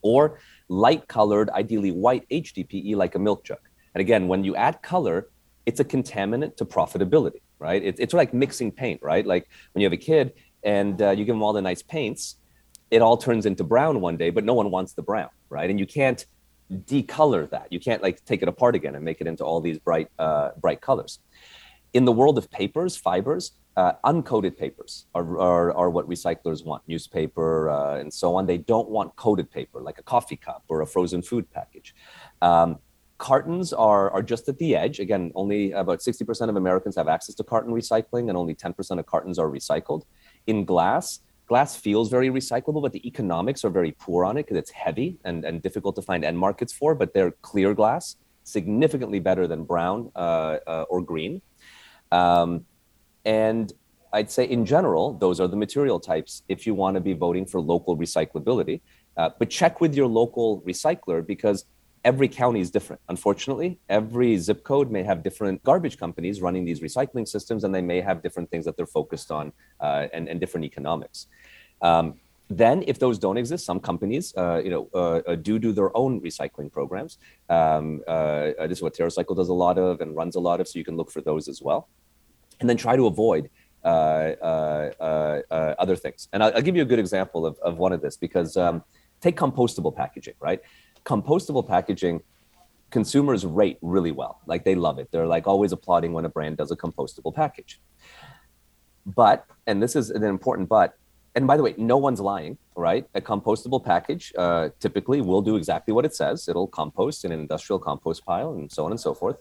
or 0.02 0.38
light 0.68 1.08
colored, 1.08 1.50
ideally 1.50 1.90
white 1.90 2.28
HDPE 2.30 2.96
like 2.96 3.14
a 3.14 3.18
milk 3.18 3.44
jug. 3.44 3.58
And 3.94 4.00
again, 4.00 4.28
when 4.28 4.44
you 4.44 4.54
add 4.56 4.82
color, 4.82 5.28
it's 5.66 5.80
a 5.80 5.84
contaminant 5.84 6.56
to 6.56 6.64
profitability, 6.64 7.40
right? 7.58 7.82
It, 7.82 7.96
it's 7.98 8.14
like 8.14 8.32
mixing 8.32 8.72
paint, 8.72 9.00
right? 9.02 9.26
Like 9.26 9.48
when 9.72 9.80
you 9.82 9.86
have 9.86 9.92
a 9.92 9.98
kid 9.98 10.32
and 10.62 11.00
uh, 11.00 11.10
you 11.10 11.24
give 11.24 11.34
them 11.34 11.42
all 11.42 11.52
the 11.52 11.62
nice 11.62 11.82
paints, 11.82 12.36
it 12.90 13.02
all 13.02 13.16
turns 13.16 13.44
into 13.46 13.64
brown 13.64 14.00
one 14.00 14.16
day, 14.16 14.30
but 14.30 14.44
no 14.44 14.54
one 14.54 14.70
wants 14.70 14.94
the 14.94 15.02
brown, 15.02 15.28
right? 15.50 15.68
And 15.68 15.78
you 15.78 15.86
can't 15.86 16.24
decolor 16.72 17.48
that. 17.50 17.66
You 17.70 17.80
can't 17.80 18.02
like 18.02 18.24
take 18.24 18.42
it 18.42 18.48
apart 18.48 18.74
again 18.74 18.94
and 18.94 19.04
make 19.04 19.20
it 19.20 19.26
into 19.26 19.44
all 19.44 19.60
these 19.60 19.78
bright, 19.78 20.08
uh, 20.18 20.50
bright 20.58 20.80
colors. 20.80 21.18
In 21.92 22.04
the 22.04 22.12
world 22.12 22.38
of 22.38 22.50
papers, 22.50 22.96
fibers, 22.96 23.52
uh, 23.78 23.92
uncoated 24.04 24.58
papers 24.58 25.06
are, 25.14 25.38
are, 25.38 25.72
are, 25.72 25.88
what 25.88 26.08
recyclers 26.08 26.64
want, 26.64 26.82
newspaper 26.88 27.70
uh, 27.70 28.00
and 28.00 28.12
so 28.12 28.34
on. 28.34 28.44
They 28.44 28.58
don't 28.58 28.88
want 28.88 29.14
coated 29.14 29.48
paper 29.52 29.80
like 29.80 29.98
a 29.98 30.02
coffee 30.02 30.34
cup 30.34 30.64
or 30.66 30.80
a 30.80 30.86
frozen 30.86 31.22
food 31.22 31.48
package. 31.52 31.94
Um, 32.42 32.80
cartons 33.18 33.72
are, 33.72 34.10
are 34.10 34.22
just 34.22 34.48
at 34.48 34.58
the 34.58 34.74
edge. 34.74 34.98
Again, 34.98 35.30
only 35.36 35.70
about 35.70 36.00
60% 36.00 36.48
of 36.48 36.56
Americans 36.56 36.96
have 36.96 37.06
access 37.06 37.36
to 37.36 37.44
carton 37.44 37.72
recycling, 37.72 38.28
and 38.28 38.36
only 38.36 38.52
10% 38.52 38.98
of 38.98 39.06
cartons 39.06 39.38
are 39.38 39.48
recycled. 39.48 40.02
In 40.48 40.64
glass, 40.64 41.20
glass 41.46 41.76
feels 41.76 42.10
very 42.10 42.30
recyclable, 42.30 42.82
but 42.82 42.90
the 42.90 43.06
economics 43.06 43.64
are 43.64 43.70
very 43.70 43.92
poor 43.92 44.24
on 44.24 44.36
it 44.38 44.42
because 44.42 44.56
it's 44.56 44.72
heavy 44.72 45.18
and, 45.24 45.44
and 45.44 45.62
difficult 45.62 45.94
to 45.94 46.02
find 46.02 46.24
end 46.24 46.36
markets 46.36 46.72
for. 46.72 46.96
But 46.96 47.14
they're 47.14 47.30
clear 47.42 47.74
glass, 47.74 48.16
significantly 48.42 49.20
better 49.20 49.46
than 49.46 49.62
brown 49.62 50.10
uh, 50.16 50.58
uh 50.66 50.84
or 50.90 51.00
green. 51.00 51.42
Um, 52.10 52.64
and 53.28 53.74
I'd 54.14 54.30
say 54.30 54.44
in 54.44 54.64
general, 54.64 55.12
those 55.12 55.38
are 55.38 55.48
the 55.48 55.56
material 55.56 56.00
types 56.00 56.42
if 56.48 56.66
you 56.66 56.72
want 56.74 56.94
to 56.94 57.00
be 57.00 57.12
voting 57.12 57.44
for 57.44 57.60
local 57.60 57.94
recyclability. 57.94 58.80
Uh, 59.18 59.28
but 59.38 59.50
check 59.50 59.82
with 59.82 59.94
your 59.94 60.06
local 60.06 60.62
recycler 60.62 61.24
because 61.26 61.66
every 62.04 62.28
county 62.28 62.60
is 62.60 62.70
different. 62.70 63.02
Unfortunately, 63.10 63.78
every 63.90 64.38
zip 64.38 64.64
code 64.64 64.90
may 64.90 65.02
have 65.02 65.22
different 65.22 65.62
garbage 65.62 65.98
companies 65.98 66.40
running 66.40 66.64
these 66.64 66.80
recycling 66.80 67.28
systems, 67.28 67.64
and 67.64 67.74
they 67.74 67.82
may 67.82 68.00
have 68.00 68.22
different 68.22 68.50
things 68.50 68.64
that 68.64 68.78
they're 68.78 68.86
focused 68.86 69.30
on 69.30 69.52
uh, 69.80 70.06
and, 70.14 70.26
and, 70.26 70.40
different 70.40 70.64
economics. 70.64 71.26
Um, 71.82 72.14
then, 72.48 72.82
if 72.86 72.98
those 72.98 73.18
don't 73.18 73.36
exist, 73.36 73.66
some 73.66 73.78
companies, 73.78 74.32
uh, 74.38 74.62
you 74.64 74.70
know, 74.70 74.88
uh, 74.94 75.20
uh 75.30 75.34
do 75.34 75.58
do 75.58 75.70
their 75.72 75.94
own 75.94 76.18
recycling 76.22 76.72
programs. 76.72 77.18
Um, 77.50 78.00
uh, 78.08 78.66
this 78.68 78.78
is 78.78 78.82
what 78.82 78.94
TerraCycle 78.94 79.36
does 79.36 79.50
a 79.50 79.58
lot 79.66 79.76
of 79.76 80.00
and 80.00 80.16
runs 80.16 80.34
a 80.34 80.40
lot 80.40 80.58
of, 80.60 80.66
so 80.66 80.78
you 80.78 80.84
can 80.84 80.96
look 80.96 81.10
for 81.10 81.20
those 81.20 81.46
as 81.46 81.60
well 81.60 81.88
and 82.60 82.68
then 82.68 82.76
try 82.76 82.96
to 82.96 83.06
avoid 83.06 83.50
uh, 83.84 84.34
uh, 84.42 84.90
uh, 85.00 85.40
uh, 85.50 85.74
other 85.78 85.96
things. 85.96 86.28
And 86.32 86.42
I'll, 86.42 86.52
I'll, 86.56 86.62
give 86.62 86.76
you 86.76 86.82
a 86.82 86.84
good 86.84 86.98
example 86.98 87.46
of, 87.46 87.58
of 87.60 87.78
one 87.78 87.92
of 87.92 88.02
this 88.02 88.16
because 88.16 88.56
um, 88.56 88.82
take 89.20 89.36
compostable 89.36 89.94
packaging, 89.94 90.34
right? 90.40 90.60
Compostable 91.04 91.66
packaging, 91.66 92.20
consumers 92.90 93.46
rate 93.46 93.78
really 93.80 94.12
well. 94.12 94.40
Like 94.46 94.64
they 94.64 94.74
love 94.74 94.98
it. 94.98 95.10
They're 95.10 95.26
like 95.26 95.46
always 95.46 95.72
applauding 95.72 96.12
when 96.12 96.24
a 96.24 96.28
brand 96.28 96.56
does 96.56 96.70
a 96.70 96.76
compostable 96.76 97.34
package. 97.34 97.80
But, 99.06 99.46
and 99.66 99.82
this 99.82 99.96
is 99.96 100.10
an 100.10 100.22
important 100.24 100.68
but, 100.68 100.94
and 101.34 101.46
by 101.46 101.56
the 101.56 101.62
way, 101.62 101.74
no 101.78 101.96
one's 101.98 102.20
lying, 102.20 102.58
right? 102.74 103.06
A 103.14 103.20
compostable 103.20 103.82
package 103.82 104.32
uh, 104.36 104.70
typically 104.80 105.20
will 105.20 105.40
do 105.40 105.54
exactly 105.56 105.94
what 105.94 106.04
it 106.04 106.14
says. 106.14 106.48
It'll 106.48 106.66
compost 106.66 107.24
in 107.24 107.30
an 107.30 107.38
industrial 107.38 107.78
compost 107.78 108.24
pile 108.26 108.54
and 108.54 108.70
so 108.70 108.84
on 108.84 108.90
and 108.90 109.00
so 109.00 109.14
forth. 109.14 109.40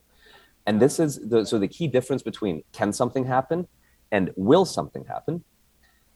And 0.67 0.81
this 0.81 0.99
is 0.99 1.19
the, 1.27 1.45
so 1.45 1.57
the 1.57 1.67
key 1.67 1.87
difference 1.87 2.21
between 2.21 2.61
can 2.73 2.91
something 2.93 3.25
happen 3.25 3.67
and 4.11 4.31
will 4.35 4.65
something 4.65 5.05
happen. 5.05 5.43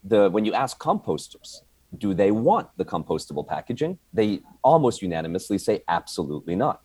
The 0.03 0.29
when 0.29 0.45
you 0.45 0.53
ask 0.53 0.77
composters, 0.77 1.61
Do 1.97 2.13
they 2.13 2.31
want 2.31 2.67
the 2.77 2.85
compostable 2.85 3.45
packaging? 3.47 3.97
They 4.13 4.41
almost 4.61 5.01
unanimously 5.01 5.57
say 5.57 5.83
absolutely 5.87 6.55
not. 6.55 6.81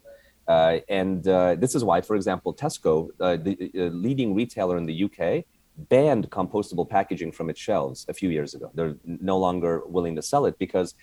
Uh, 0.49 0.79
and 0.89 1.27
uh, 1.27 1.57
this 1.57 1.75
is 1.75 1.83
why, 1.83 2.01
for 2.01 2.15
example, 2.17 2.55
Tesco, 2.55 3.09
uh, 3.21 3.37
the 3.37 3.71
uh, 3.77 3.83
leading 4.07 4.35
retailer 4.35 4.77
in 4.77 4.87
the 4.87 5.05
UK, 5.07 5.45
banned 5.77 6.31
compostable 6.31 6.89
packaging 6.89 7.33
from 7.33 7.51
its 7.51 7.61
shelves 7.61 8.07
a 8.09 8.15
few 8.15 8.31
years 8.31 8.55
ago. 8.55 8.71
They're 8.75 8.97
no 9.05 9.39
longer 9.39 9.83
willing 9.87 10.15
to 10.17 10.23
sell 10.23 10.47
it 10.47 10.57
because 10.59 10.95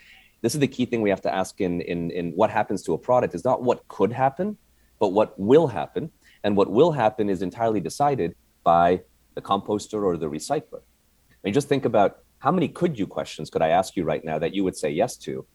this 0.41 0.53
is 0.53 0.59
the 0.59 0.67
key 0.67 0.85
thing 0.85 1.01
we 1.01 1.09
have 1.09 1.21
to 1.21 1.33
ask 1.33 1.59
in, 1.61 1.81
in, 1.81 2.11
in 2.11 2.31
what 2.31 2.49
happens 2.49 2.83
to 2.83 2.93
a 2.93 2.97
product 2.97 3.35
is 3.35 3.43
not 3.43 3.63
what 3.63 3.87
could 3.87 4.11
happen, 4.11 4.57
but 4.99 5.09
what 5.09 5.37
will 5.37 5.67
happen. 5.67 6.11
And 6.43 6.57
what 6.57 6.69
will 6.69 6.91
happen 6.91 7.29
is 7.29 7.41
entirely 7.41 7.79
decided 7.79 8.35
by 8.63 9.01
the 9.35 9.41
composter 9.41 10.03
or 10.03 10.17
the 10.17 10.29
recycler. 10.29 10.81
I 10.81 11.35
mean, 11.43 11.53
just 11.53 11.67
think 11.67 11.85
about 11.85 12.19
how 12.39 12.51
many 12.51 12.67
could 12.67 12.99
you 12.99 13.07
questions 13.07 13.49
could 13.49 13.61
I 13.61 13.69
ask 13.69 13.95
you 13.95 14.03
right 14.03 14.23
now 14.23 14.37
that 14.39 14.53
you 14.53 14.63
would 14.63 14.75
say 14.75 14.89
yes 14.89 15.15
to? 15.17 15.45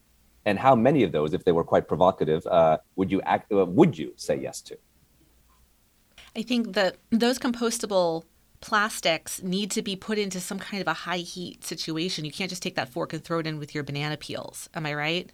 And 0.44 0.58
how 0.58 0.74
many 0.74 1.02
of 1.02 1.12
those, 1.12 1.34
if 1.34 1.44
they 1.44 1.52
were 1.52 1.64
quite 1.64 1.86
provocative, 1.86 2.46
uh, 2.46 2.78
would 2.96 3.10
you 3.10 3.20
act, 3.22 3.52
uh, 3.52 3.66
would 3.66 3.98
you 3.98 4.14
say 4.16 4.36
yes 4.40 4.62
to? 4.62 4.78
I 6.34 6.42
think 6.42 6.72
that 6.74 6.96
those 7.10 7.38
compostable 7.38 8.24
plastics 8.60 9.42
need 9.42 9.70
to 9.72 9.82
be 9.82 9.96
put 9.96 10.18
into 10.18 10.40
some 10.40 10.58
kind 10.58 10.80
of 10.80 10.88
a 10.88 10.92
high 10.92 11.18
heat 11.18 11.64
situation. 11.64 12.24
You 12.24 12.32
can't 12.32 12.50
just 12.50 12.62
take 12.62 12.76
that 12.76 12.88
fork 12.88 13.12
and 13.12 13.22
throw 13.22 13.38
it 13.40 13.46
in 13.46 13.58
with 13.58 13.74
your 13.74 13.84
banana 13.84 14.16
peels. 14.16 14.68
Am 14.74 14.86
I 14.86 14.94
right? 14.94 15.30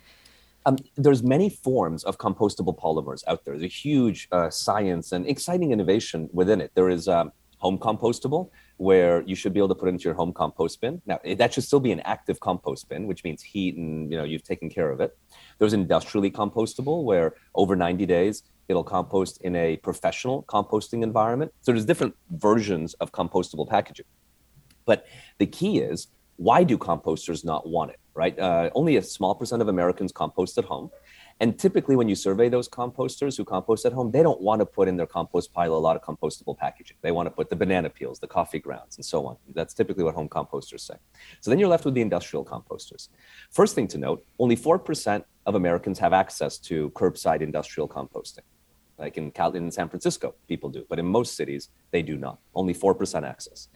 Um, 0.67 0.77
there's 0.97 1.23
many 1.23 1.51
forms 1.51 2.05
of 2.05 2.19
compostable 2.19 2.79
polymers 2.79 3.23
out 3.27 3.45
there. 3.45 3.55
There's 3.55 3.65
a 3.65 3.79
huge 3.89 4.29
uh, 4.33 4.51
science 4.51 5.13
and 5.13 5.27
exciting 5.27 5.73
innovation 5.73 6.29
within 6.33 6.61
it. 6.61 6.71
There 6.75 6.89
is 6.89 7.07
um, 7.07 7.33
home 7.59 7.79
compostable, 7.79 8.51
where 8.77 9.23
you 9.23 9.35
should 9.35 9.53
be 9.53 9.61
able 9.61 9.69
to 9.69 9.75
put 9.75 9.87
it 9.89 9.93
into 9.93 10.05
your 10.05 10.15
home 10.15 10.33
compost 10.33 10.81
bin. 10.81 11.01
Now, 11.07 11.19
that 11.37 11.55
should 11.55 11.65
still 11.65 11.81
be 11.81 11.93
an 11.93 12.01
active 12.01 12.41
compost 12.41 12.89
bin, 12.89 13.07
which 13.07 13.25
means 13.25 13.43
heat 13.43 13.77
and 13.77 14.11
you 14.11 14.19
know 14.19 14.25
you've 14.25 14.43
taken 14.43 14.69
care 14.69 14.91
of 14.91 15.01
it. 15.01 15.17
There's 15.59 15.73
industrially 15.73 16.31
compostable, 16.31 17.05
where 17.05 17.35
over 17.55 17.77
90 17.77 18.07
days 18.07 18.43
it'll 18.69 18.85
compost 18.85 19.41
in 19.43 19.55
a 19.57 19.77
professional 19.79 20.43
composting 20.45 21.03
environment. 21.03 21.53
So 21.61 21.73
there's 21.73 21.85
different 21.85 22.15
versions 22.31 22.95
of 22.95 23.13
compostable 23.13 23.69
packaging. 23.69 24.07
But 24.87 25.07
the 25.39 25.47
key 25.47 25.79
is 25.79 26.09
why 26.37 26.65
do 26.65 26.77
composters 26.77 27.45
not 27.45 27.69
want 27.69 27.93
it, 27.93 28.01
right? 28.15 28.39
Uh, 28.39 28.71
only 28.75 28.97
a 28.97 29.03
small 29.03 29.35
percent 29.35 29.61
of 29.61 29.69
Americans 29.69 30.13
compost 30.13 30.57
at 30.59 30.65
home. 30.65 30.91
And 31.41 31.59
typically, 31.59 31.97
when 31.97 32.09
you 32.09 32.15
survey 32.15 32.49
those 32.49 32.69
composters 32.69 33.37
who 33.37 33.45
compost 33.45 33.85
at 33.85 33.93
home, 33.93 34.13
they 34.13 34.23
don't 34.23 34.41
want 34.41 34.61
to 34.61 34.67
put 34.67 34.87
in 34.87 34.97
their 34.97 35.07
compost 35.07 35.53
pile 35.53 35.75
a 35.75 35.77
lot 35.77 35.97
of 35.97 36.03
compostable 36.03 36.57
packaging. 36.57 36.97
They 37.03 37.11
want 37.11 37.27
to 37.27 37.31
put 37.31 37.51
the 37.51 37.57
banana 37.57 37.91
peels, 37.91 38.21
the 38.21 38.29
coffee 38.29 38.61
grounds, 38.61 38.97
and 38.97 39.05
so 39.05 39.27
on. 39.27 39.37
That's 39.53 39.75
typically 39.75 40.05
what 40.05 40.15
home 40.15 40.29
composters 40.29 40.81
say. 40.81 40.95
So 41.41 41.51
then 41.51 41.59
you're 41.59 41.69
left 41.69 41.85
with 41.85 41.95
the 41.95 42.03
industrial 42.03 42.45
composters. 42.45 43.09
First 43.51 43.75
thing 43.75 43.89
to 43.89 43.99
note 43.99 44.25
only 44.39 44.57
4% 44.57 45.25
of 45.47 45.55
Americans 45.57 45.99
have 45.99 46.13
access 46.13 46.57
to 46.59 46.91
curbside 46.91 47.41
industrial 47.41 47.89
composting. 47.89 48.47
Like 48.97 49.17
in, 49.17 49.33
Cal- 49.33 49.57
in 49.57 49.73
San 49.73 49.89
Francisco, 49.89 50.37
people 50.47 50.71
do, 50.71 50.87
but 50.89 51.01
in 51.01 51.07
most 51.07 51.35
cities, 51.37 51.69
they 51.91 52.03
do 52.03 52.17
not. 52.17 52.39
Only 52.55 52.75
4% 52.75 53.29
access. 53.29 53.69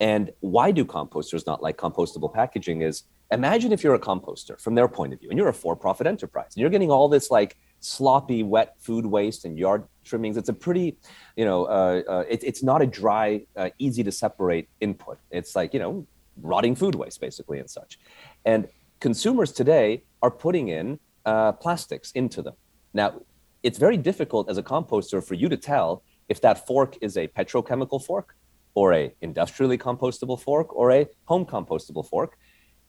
And 0.00 0.32
why 0.40 0.70
do 0.70 0.84
composters 0.84 1.46
not 1.46 1.62
like 1.62 1.78
compostable 1.78 2.32
packaging 2.32 2.82
is 2.82 3.04
imagine 3.30 3.72
if 3.72 3.84
you're 3.84 3.94
a 3.94 4.00
composter 4.00 4.60
from 4.60 4.74
their 4.74 4.88
point 4.88 5.12
of 5.12 5.20
view 5.20 5.30
and 5.30 5.38
you're 5.38 5.48
a 5.48 5.54
for-profit 5.54 6.06
enterprise 6.06 6.52
and 6.54 6.60
you're 6.60 6.70
getting 6.70 6.90
all 6.90 7.08
this 7.08 7.30
like 7.30 7.56
sloppy 7.80 8.42
wet 8.42 8.74
food 8.78 9.06
waste 9.06 9.44
and 9.44 9.58
yard 9.58 9.84
trimmings. 10.04 10.36
It's 10.36 10.48
a 10.48 10.54
pretty 10.54 10.96
you 11.36 11.44
know 11.44 11.64
uh, 11.66 12.02
uh, 12.08 12.24
it, 12.28 12.42
it's 12.44 12.62
not 12.62 12.82
a 12.82 12.86
dry 12.86 13.42
uh, 13.56 13.70
easy 13.78 14.02
to 14.02 14.12
separate 14.12 14.68
input. 14.80 15.18
It's 15.30 15.54
like 15.54 15.72
you 15.72 15.80
know 15.80 16.06
rotting 16.42 16.74
food 16.74 16.94
waste 16.94 17.20
basically 17.20 17.58
and 17.58 17.70
such. 17.70 17.98
And 18.44 18.68
consumers 18.98 19.52
today 19.52 20.04
are 20.22 20.30
putting 20.30 20.68
in 20.68 20.98
uh, 21.24 21.52
plastics 21.52 22.10
into 22.12 22.42
them. 22.42 22.54
Now 22.92 23.20
it's 23.62 23.78
very 23.78 23.96
difficult 23.96 24.50
as 24.50 24.58
a 24.58 24.62
composter 24.62 25.22
for 25.22 25.34
you 25.34 25.48
to 25.48 25.56
tell 25.56 26.02
if 26.28 26.40
that 26.40 26.66
fork 26.66 26.96
is 27.00 27.16
a 27.16 27.28
petrochemical 27.28 28.04
fork 28.04 28.36
or 28.74 28.92
a 28.94 29.12
industrially 29.20 29.76
compostable 29.76 30.40
fork 30.40 30.74
or 30.74 30.92
a 30.92 31.06
home 31.24 31.44
compostable 31.44 32.06
fork 32.06 32.36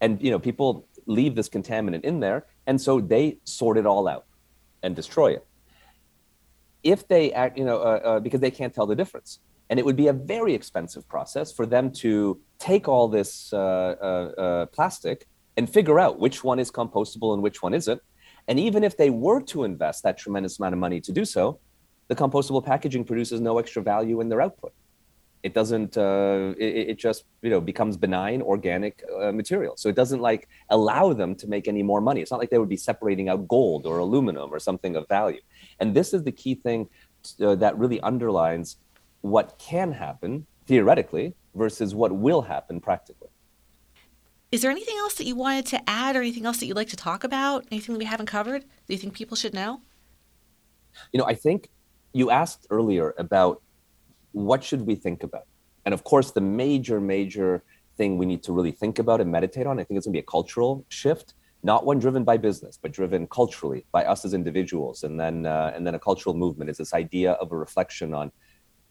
and 0.01 0.21
you 0.21 0.31
know 0.31 0.39
people 0.39 0.87
leave 1.05 1.35
this 1.35 1.47
contaminant 1.47 2.03
in 2.03 2.19
there 2.19 2.45
and 2.67 2.79
so 2.79 2.99
they 2.99 3.37
sort 3.43 3.77
it 3.77 3.85
all 3.85 4.07
out 4.07 4.25
and 4.83 4.95
destroy 4.95 5.31
it. 5.31 5.45
If 6.83 7.07
they 7.07 7.31
act 7.31 7.57
you 7.57 7.65
know 7.65 7.77
uh, 7.77 8.01
uh, 8.03 8.19
because 8.19 8.41
they 8.41 8.51
can't 8.51 8.73
tell 8.73 8.87
the 8.87 8.95
difference. 8.95 9.39
And 9.69 9.79
it 9.79 9.85
would 9.85 9.95
be 9.95 10.07
a 10.07 10.13
very 10.13 10.53
expensive 10.53 11.07
process 11.07 11.53
for 11.53 11.65
them 11.65 11.93
to 12.03 12.41
take 12.59 12.89
all 12.89 13.07
this 13.07 13.53
uh, 13.53 13.57
uh, 13.57 14.41
uh 14.41 14.65
plastic 14.65 15.27
and 15.55 15.69
figure 15.69 15.97
out 15.97 16.19
which 16.19 16.43
one 16.43 16.59
is 16.59 16.69
compostable 16.69 17.33
and 17.33 17.41
which 17.41 17.63
one 17.63 17.73
isn't. 17.73 18.01
And 18.49 18.59
even 18.59 18.83
if 18.83 18.97
they 18.97 19.09
were 19.09 19.41
to 19.43 19.63
invest 19.63 20.03
that 20.03 20.17
tremendous 20.17 20.59
amount 20.59 20.73
of 20.73 20.79
money 20.79 20.99
to 20.99 21.13
do 21.13 21.23
so 21.23 21.61
the 22.11 22.15
compostable 22.15 22.63
packaging 22.65 23.05
produces 23.05 23.39
no 23.39 23.57
extra 23.57 23.81
value 23.81 24.19
in 24.19 24.27
their 24.27 24.41
output 24.41 24.73
it 25.43 25.53
doesn't 25.53 25.97
uh, 25.97 26.53
it, 26.57 26.89
it, 26.91 26.99
just 26.99 27.25
you 27.41 27.49
know 27.49 27.61
becomes 27.61 27.97
benign 27.97 28.41
organic 28.41 29.03
uh, 29.19 29.31
material. 29.31 29.75
So 29.77 29.89
it 29.89 29.95
doesn't 29.95 30.21
like 30.21 30.47
allow 30.69 31.13
them 31.13 31.35
to 31.35 31.47
make 31.47 31.67
any 31.67 31.83
more 31.83 32.01
money. 32.01 32.21
It's 32.21 32.31
not 32.31 32.39
like 32.39 32.49
they 32.49 32.57
would 32.57 32.69
be 32.69 32.77
separating 32.77 33.29
out 33.29 33.47
gold 33.47 33.85
or 33.85 33.99
aluminum 33.99 34.53
or 34.53 34.59
something 34.59 34.95
of 34.95 35.07
value. 35.07 35.41
And 35.79 35.93
this 35.93 36.13
is 36.13 36.23
the 36.23 36.31
key 36.31 36.55
thing 36.55 36.89
uh, 37.41 37.55
that 37.55 37.77
really 37.77 37.99
underlines 38.01 38.77
what 39.21 39.57
can 39.59 39.91
happen 39.91 40.45
theoretically 40.65 41.33
versus 41.55 41.93
what 41.95 42.11
will 42.11 42.41
happen 42.41 42.79
practically. 42.79 43.29
Is 44.51 44.61
there 44.61 44.71
anything 44.71 44.97
else 44.97 45.15
that 45.15 45.25
you 45.25 45.35
wanted 45.35 45.65
to 45.67 45.89
add 45.89 46.15
or 46.15 46.19
anything 46.19 46.45
else 46.45 46.59
that 46.59 46.65
you'd 46.65 46.75
like 46.75 46.89
to 46.89 46.97
talk 46.97 47.23
about? 47.23 47.65
Anything 47.71 47.93
that 47.93 47.99
we 47.99 48.05
haven't 48.05 48.25
covered 48.25 48.61
do 48.61 48.93
you 48.93 48.97
think 48.97 49.13
people 49.13 49.37
should 49.37 49.53
know? 49.53 49.81
You 51.11 51.19
know 51.19 51.25
i 51.25 51.33
think 51.33 51.69
you 52.13 52.29
asked 52.29 52.67
earlier 52.69 53.13
about 53.17 53.61
what 54.31 54.63
should 54.63 54.81
we 54.81 54.95
think 54.95 55.23
about? 55.23 55.45
And 55.85 55.93
of 55.93 56.03
course, 56.03 56.31
the 56.31 56.41
major, 56.41 57.01
major 57.01 57.63
thing 57.97 58.17
we 58.17 58.25
need 58.25 58.43
to 58.43 58.53
really 58.53 58.71
think 58.71 58.99
about 58.99 59.21
and 59.21 59.31
meditate 59.31 59.67
on, 59.67 59.79
I 59.79 59.83
think 59.83 59.97
it's 59.97 60.05
going 60.05 60.13
to 60.13 60.17
be 60.17 60.23
a 60.23 60.31
cultural 60.31 60.85
shift, 60.89 61.33
not 61.63 61.85
one 61.85 61.99
driven 61.99 62.23
by 62.23 62.37
business, 62.37 62.77
but 62.81 62.91
driven 62.91 63.27
culturally 63.27 63.85
by 63.91 64.05
us 64.05 64.25
as 64.25 64.33
individuals, 64.33 65.03
and 65.03 65.19
then 65.19 65.45
uh, 65.45 65.71
and 65.75 65.85
then 65.85 65.95
a 65.95 65.99
cultural 65.99 66.35
movement 66.35 66.69
is 66.69 66.77
this 66.77 66.93
idea 66.93 67.33
of 67.33 67.51
a 67.51 67.57
reflection 67.57 68.13
on 68.13 68.31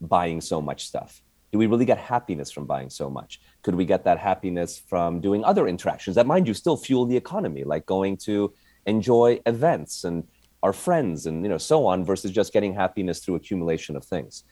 buying 0.01 0.41
so 0.41 0.61
much 0.61 0.87
stuff. 0.87 1.23
Do 1.53 1.59
we 1.59 1.67
really 1.67 1.85
get 1.85 1.99
happiness 1.99 2.53
from 2.53 2.67
buying 2.67 2.91
so 2.91 3.11
much? 3.11 3.41
Could 3.63 3.75
we 3.75 3.85
get 3.85 4.05
that 4.05 4.19
happiness 4.19 4.79
from 4.79 5.21
doing 5.21 5.45
other 5.45 5.67
interactions 5.67 6.15
that, 6.15 6.27
mind 6.27 6.47
you, 6.47 6.55
still 6.55 6.77
fuel 6.77 7.07
the 7.07 7.17
economy, 7.17 7.65
like 7.65 7.87
going 7.87 8.17
to 8.19 8.55
enjoy 8.87 9.41
events 9.47 10.05
and 10.05 10.29
our 10.63 10.73
friends 10.73 11.27
and 11.27 11.43
you 11.43 11.49
know 11.49 11.59
so 11.59 11.87
on, 11.87 12.05
versus 12.05 12.31
just 12.31 12.53
getting 12.53 12.75
happiness 12.75 13.19
through 13.19 13.35
accumulation 13.35 13.97
of 13.97 14.05
things? 14.05 14.45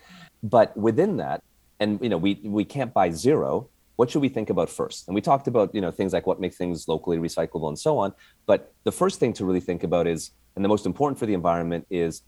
But 0.43 0.77
within 0.77 1.17
that, 1.19 1.43
and 1.81 2.01
you 2.03 2.09
know, 2.09 2.19
we 2.19 2.41
we 2.45 2.65
can't 2.65 2.93
buy 2.93 3.11
zero. 3.11 3.69
What 3.97 4.11
should 4.11 4.23
we 4.23 4.29
think 4.29 4.51
about 4.51 4.71
first? 4.71 5.09
And 5.09 5.15
we 5.15 5.21
talked 5.21 5.49
about 5.49 5.75
you 5.75 5.81
know 5.81 5.91
things 5.91 6.13
like 6.13 6.27
what 6.27 6.41
makes 6.41 6.57
things 6.57 6.89
locally 6.89 7.19
recyclable 7.19 7.69
and 7.69 7.79
so 7.79 7.99
on. 7.99 8.13
But 8.47 8.73
the 8.85 8.93
first 8.93 9.19
thing 9.21 9.33
to 9.35 9.45
really 9.45 9.61
think 9.61 9.83
about 9.83 10.07
is, 10.07 10.31
and 10.57 10.65
the 10.65 10.69
most 10.69 10.87
important 10.87 11.19
for 11.19 11.27
the 11.27 11.35
environment 11.35 11.87
is 11.91 12.23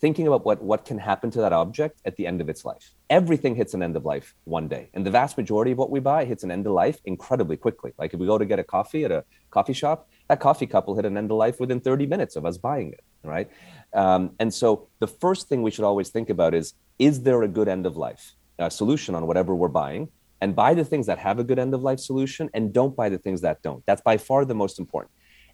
thinking 0.00 0.26
about 0.26 0.44
what 0.44 0.62
what 0.62 0.84
can 0.84 0.98
happen 0.98 1.30
to 1.30 1.40
that 1.40 1.52
object 1.52 2.00
at 2.04 2.16
the 2.16 2.26
end 2.26 2.40
of 2.40 2.48
its 2.48 2.64
life. 2.64 2.94
Everything 3.10 3.54
hits 3.54 3.74
an 3.74 3.82
end 3.82 3.96
of 3.96 4.04
life 4.04 4.34
one 4.44 4.66
day, 4.66 4.88
and 4.94 5.04
the 5.04 5.10
vast 5.10 5.36
majority 5.36 5.72
of 5.72 5.78
what 5.78 5.90
we 5.90 6.00
buy 6.00 6.24
hits 6.24 6.42
an 6.42 6.50
end 6.50 6.66
of 6.66 6.72
life 6.72 6.98
incredibly 7.04 7.56
quickly. 7.56 7.92
Like 7.98 8.14
if 8.14 8.20
we 8.20 8.26
go 8.26 8.38
to 8.38 8.46
get 8.46 8.58
a 8.58 8.64
coffee 8.64 9.04
at 9.04 9.12
a 9.12 9.24
coffee 9.50 9.74
shop, 9.74 10.08
that 10.30 10.38
coffee 10.38 10.66
cup 10.66 10.86
will 10.86 10.94
hit 10.94 11.04
an 11.04 11.16
end 11.16 11.28
of 11.32 11.36
life 11.36 11.58
within 11.58 11.80
30 11.80 12.06
minutes 12.06 12.36
of 12.36 12.46
us 12.46 12.56
buying 12.56 12.92
it, 12.92 13.02
right? 13.24 13.50
Um, 13.92 14.30
and 14.38 14.54
so 14.54 14.86
the 15.00 15.08
first 15.08 15.48
thing 15.48 15.60
we 15.60 15.72
should 15.72 15.84
always 15.84 16.10
think 16.10 16.30
about 16.30 16.54
is 16.54 16.74
is 17.00 17.22
there 17.22 17.42
a 17.42 17.48
good 17.48 17.66
end 17.66 17.84
of 17.84 17.96
life 17.96 18.36
uh, 18.60 18.70
solution 18.70 19.16
on 19.16 19.26
whatever 19.26 19.56
we're 19.56 19.66
buying? 19.66 20.08
And 20.40 20.54
buy 20.54 20.72
the 20.74 20.84
things 20.84 21.06
that 21.06 21.18
have 21.18 21.40
a 21.40 21.44
good 21.44 21.58
end 21.58 21.74
of 21.74 21.82
life 21.82 21.98
solution 21.98 22.48
and 22.54 22.72
don't 22.72 22.94
buy 22.94 23.08
the 23.08 23.18
things 23.18 23.40
that 23.40 23.60
don't. 23.62 23.84
That's 23.86 24.02
by 24.02 24.18
far 24.18 24.44
the 24.44 24.54
most 24.54 24.78
important. 24.78 25.10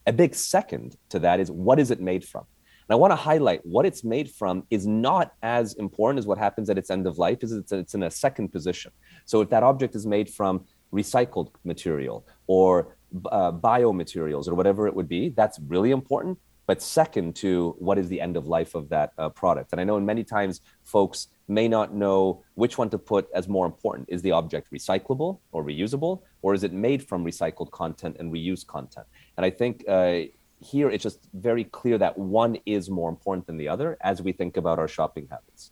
A 0.07 0.13
big 0.13 0.35
second 0.35 0.97
to 1.09 1.19
that 1.21 1.41
is 1.41 1.51
what 1.51 1.81
is 1.81 1.91
it 1.91 2.01
made 2.01 2.23
from? 2.23 2.45
And 2.87 2.95
I 2.95 2.97
want 2.97 3.13
to 3.13 3.17
highlight 3.17 3.65
what 3.65 3.87
it's 3.87 4.05
made 4.05 4.31
from 4.31 4.65
is 4.71 4.87
not 4.87 5.33
as 5.43 5.75
important 5.75 6.19
as 6.19 6.27
what 6.27 6.37
happens 6.37 6.69
at 6.69 6.77
its 6.77 6.91
end 6.91 7.07
of 7.07 7.17
life, 7.17 7.39
is 7.43 7.53
it's, 7.53 7.73
it's 7.73 7.95
in 7.95 8.03
a 8.03 8.11
second 8.11 8.49
position. 8.53 8.93
So 9.25 9.41
if 9.41 9.49
that 9.49 9.63
object 9.63 9.95
is 9.97 10.07
made 10.07 10.29
from 10.29 10.67
recycled 10.93 11.49
material 11.65 12.27
or 12.47 12.97
uh, 13.31 13.53
biomaterials 13.53 14.49
or 14.49 14.55
whatever 14.55 14.87
it 14.87 14.95
would 14.95 15.09
be, 15.09 15.31
that's 15.31 15.59
really 15.67 15.91
important. 15.91 16.39
But 16.67 16.83
second 16.83 17.37
to 17.37 17.77
what 17.79 17.97
is 17.97 18.09
the 18.09 18.21
end 18.21 18.37
of 18.37 18.47
life 18.47 18.75
of 18.75 18.89
that 18.89 19.13
uh, 19.19 19.29
product. 19.29 19.71
And 19.73 19.81
I 19.81 19.85
know 19.85 19.97
in 19.97 20.05
many 20.05 20.25
times 20.25 20.63
folks 20.83 21.29
may 21.47 21.69
not 21.69 21.95
know 21.95 22.43
which 22.55 22.77
one 22.77 22.91
to 22.91 22.99
put 22.99 23.29
as 23.33 23.47
more 23.47 23.67
important. 23.67 24.09
Is 24.09 24.21
the 24.23 24.33
object 24.33 24.73
recyclable 24.73 25.39
or 25.53 25.65
reusable, 25.65 26.23
or 26.43 26.55
is 26.55 26.65
it 26.65 26.73
made 26.73 27.07
from 27.07 27.25
recycled 27.25 27.71
content 27.71 28.17
and 28.19 28.33
reused 28.33 28.67
content? 28.67 29.07
And 29.37 29.47
I 29.47 29.51
think 29.51 29.85
uh, 29.89 30.23
here 30.61 30.91
it's 30.91 31.05
just 31.05 31.29
very 31.35 31.65
clear 31.65 31.99
that 31.99 32.19
one 32.19 32.59
is 32.67 32.91
more 32.91 33.09
important 33.09 33.47
than 33.47 33.59
the 33.59 33.69
other 33.69 33.97
as 34.01 34.23
we 34.23 34.33
think 34.33 34.57
about 34.57 34.79
our 34.79 34.89
shopping 34.89 35.29
habits. 35.31 35.71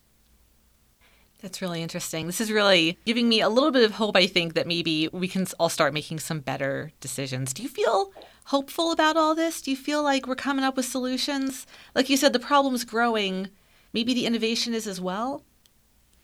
That's 1.44 1.60
really 1.60 1.82
interesting. 1.82 2.26
This 2.26 2.40
is 2.40 2.50
really 2.50 2.98
giving 3.04 3.28
me 3.28 3.42
a 3.42 3.50
little 3.50 3.70
bit 3.70 3.84
of 3.84 3.92
hope, 3.92 4.16
I 4.16 4.26
think, 4.26 4.54
that 4.54 4.66
maybe 4.66 5.10
we 5.12 5.28
can 5.28 5.46
all 5.60 5.68
start 5.68 5.92
making 5.92 6.20
some 6.20 6.40
better 6.40 6.90
decisions. 7.00 7.52
Do 7.52 7.62
you 7.62 7.68
feel 7.68 8.14
hopeful 8.46 8.90
about 8.90 9.18
all 9.18 9.34
this? 9.34 9.60
Do 9.60 9.70
you 9.70 9.76
feel 9.76 10.02
like 10.02 10.26
we're 10.26 10.36
coming 10.36 10.64
up 10.64 10.74
with 10.74 10.86
solutions? 10.86 11.66
Like 11.94 12.08
you 12.08 12.16
said, 12.16 12.32
the 12.32 12.38
problem's 12.38 12.86
growing. 12.86 13.50
Maybe 13.92 14.14
the 14.14 14.24
innovation 14.24 14.72
is 14.72 14.86
as 14.86 15.02
well? 15.02 15.44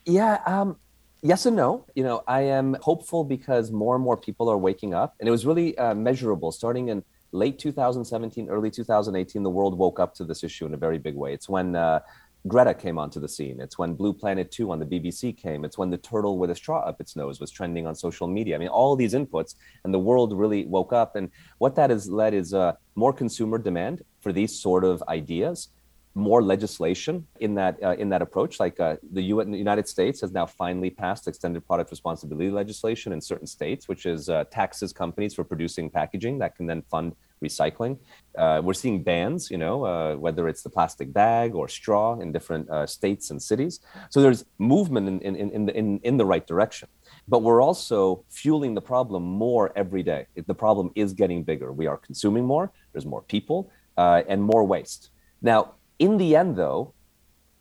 Yeah, 0.07 0.41
um, 0.47 0.79
yes 1.21 1.45
and 1.45 1.55
no. 1.55 1.85
You 1.95 2.03
know, 2.03 2.23
I 2.27 2.41
am 2.41 2.79
hopeful 2.81 3.23
because 3.23 3.71
more 3.71 3.97
and 3.97 4.03
more 4.03 4.17
people 4.17 4.49
are 4.49 4.57
waking 4.57 4.95
up. 4.95 5.17
And 5.21 5.29
it 5.29 5.33
was 5.33 5.45
really 5.45 5.77
uh, 5.77 5.95
measurable 5.95 6.51
starting 6.51 6.89
in 6.89 7.05
late 7.33 7.59
2017, 7.59 8.49
early 8.49 8.71
2018. 8.71 9.43
The 9.43 9.51
world 9.51 9.77
woke 9.77 10.01
up 10.01 10.15
to 10.15 10.25
this 10.25 10.43
issue 10.43 10.65
in 10.65 10.73
a 10.73 10.79
very 10.79 10.97
big 10.97 11.15
way. 11.15 11.35
It's 11.35 11.47
when 11.47 11.77
uh, 11.77 12.01
Greta 12.49 12.73
came 12.73 12.99
onto 12.99 13.21
the 13.21 13.29
scene. 13.29 13.61
It's 13.61 13.79
when 13.79 13.95
Blue 13.95 14.15
Planet 14.15 14.51
2 14.51 14.71
on 14.71 14.79
the 14.79 14.87
BBC 14.87 15.37
came. 15.37 15.65
It's 15.65 15.77
when 15.77 15.91
the 15.91 15.99
turtle 15.99 16.39
with 16.39 16.51
a 16.51 16.55
straw 16.55 16.81
up 16.81 17.01
its 17.01 17.15
nose 17.15 17.39
was 17.39 17.51
trending 17.51 17.87
on 17.87 17.95
social 17.95 18.27
media. 18.27 18.55
I 18.55 18.59
mean, 18.59 18.69
all 18.69 18.97
these 18.97 19.13
inputs, 19.13 19.57
and 19.85 19.93
the 19.93 19.99
world 19.99 20.33
really 20.33 20.65
woke 20.65 20.93
up. 20.93 21.17
And 21.17 21.31
what 21.59 21.75
that 21.77 21.91
has 21.91 22.09
led 22.09 22.33
is 22.33 22.55
uh, 22.55 22.73
more 22.95 23.13
consumer 23.13 23.59
demand 23.59 24.03
for 24.21 24.33
these 24.33 24.59
sort 24.59 24.85
of 24.85 25.03
ideas, 25.09 25.69
more 26.15 26.43
legislation 26.43 27.27
in 27.39 27.55
that 27.55 27.83
uh, 27.83 27.95
in 27.99 28.09
that 28.09 28.23
approach. 28.23 28.59
Like 28.59 28.81
uh, 28.81 28.97
the, 29.13 29.23
U- 29.23 29.45
the 29.45 29.57
United 29.57 29.89
States 29.89 30.21
has 30.23 30.33
now 30.33 30.47
finally 30.47 30.91
passed 30.91 31.29
extended 31.29 31.67
product 31.67 31.91
responsibility 31.91 32.51
legislation 32.51 33.13
in 33.13 33.21
certain 33.21 33.47
states, 33.47 33.89
which 33.89 34.07
is 34.07 34.29
uh, 34.29 34.45
taxes 34.51 34.93
companies 34.93 35.35
for 35.35 35.45
producing 35.45 35.89
packaging 35.89 36.39
that 36.41 36.57
can 36.57 36.67
then 36.67 36.83
fund 36.83 37.15
recycling. 37.45 37.99
Uh, 38.37 38.61
we're 38.63 38.75
seeing 38.75 39.03
bans, 39.03 39.51
you 39.51 39.57
know, 39.57 39.85
uh, 39.85 40.15
whether 40.17 40.47
it's 40.49 40.63
the 40.63 40.69
plastic 40.69 41.13
bag 41.13 41.55
or 41.55 41.69
straw 41.69 42.19
in 42.21 42.33
different 42.33 42.69
uh, 42.69 42.87
states 42.87 43.31
and 43.31 43.41
cities. 43.41 43.81
So 44.11 44.21
there's 44.21 44.45
movement 44.59 45.09
in, 45.09 45.37
in, 45.37 45.51
in, 45.51 45.67
the, 45.67 45.77
in, 45.77 46.01
in 46.03 46.17
the 46.17 46.27
right 46.27 46.47
direction. 46.47 46.89
But 47.29 47.43
we're 47.43 47.63
also 47.63 48.25
fueling 48.29 48.75
the 48.75 48.83
problem 48.83 49.23
more 49.23 49.73
every 49.75 50.03
day. 50.03 50.27
The 50.47 50.55
problem 50.55 50.91
is 50.95 51.13
getting 51.13 51.43
bigger. 51.43 51.73
We 51.73 51.87
are 51.87 51.97
consuming 51.97 52.45
more, 52.45 52.73
there's 52.93 53.07
more 53.07 53.23
people, 53.23 53.71
uh, 53.97 54.23
and 54.29 54.43
more 54.43 54.65
waste. 54.65 55.11
Now, 55.41 55.75
in 56.01 56.19
the 56.19 56.35
end, 56.35 56.57
though, 56.57 56.95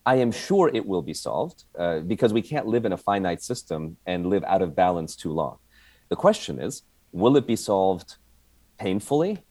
I 0.05 0.15
am 0.15 0.31
sure 0.31 0.71
it 0.73 0.85
will 0.91 1.03
be 1.03 1.13
solved 1.13 1.65
uh, 1.77 1.99
because 1.99 2.33
we 2.33 2.41
can't 2.41 2.65
live 2.65 2.85
in 2.85 2.93
a 2.93 2.97
finite 2.97 3.43
system 3.43 3.97
and 4.07 4.25
live 4.25 4.43
out 4.45 4.63
of 4.63 4.75
balance 4.75 5.15
too 5.15 5.31
long. 5.31 5.57
The 6.09 6.15
question 6.15 6.59
is, 6.59 6.81
will 7.11 7.37
it 7.37 7.45
be 7.45 7.55
solved 7.55 8.15
painfully 8.79 9.43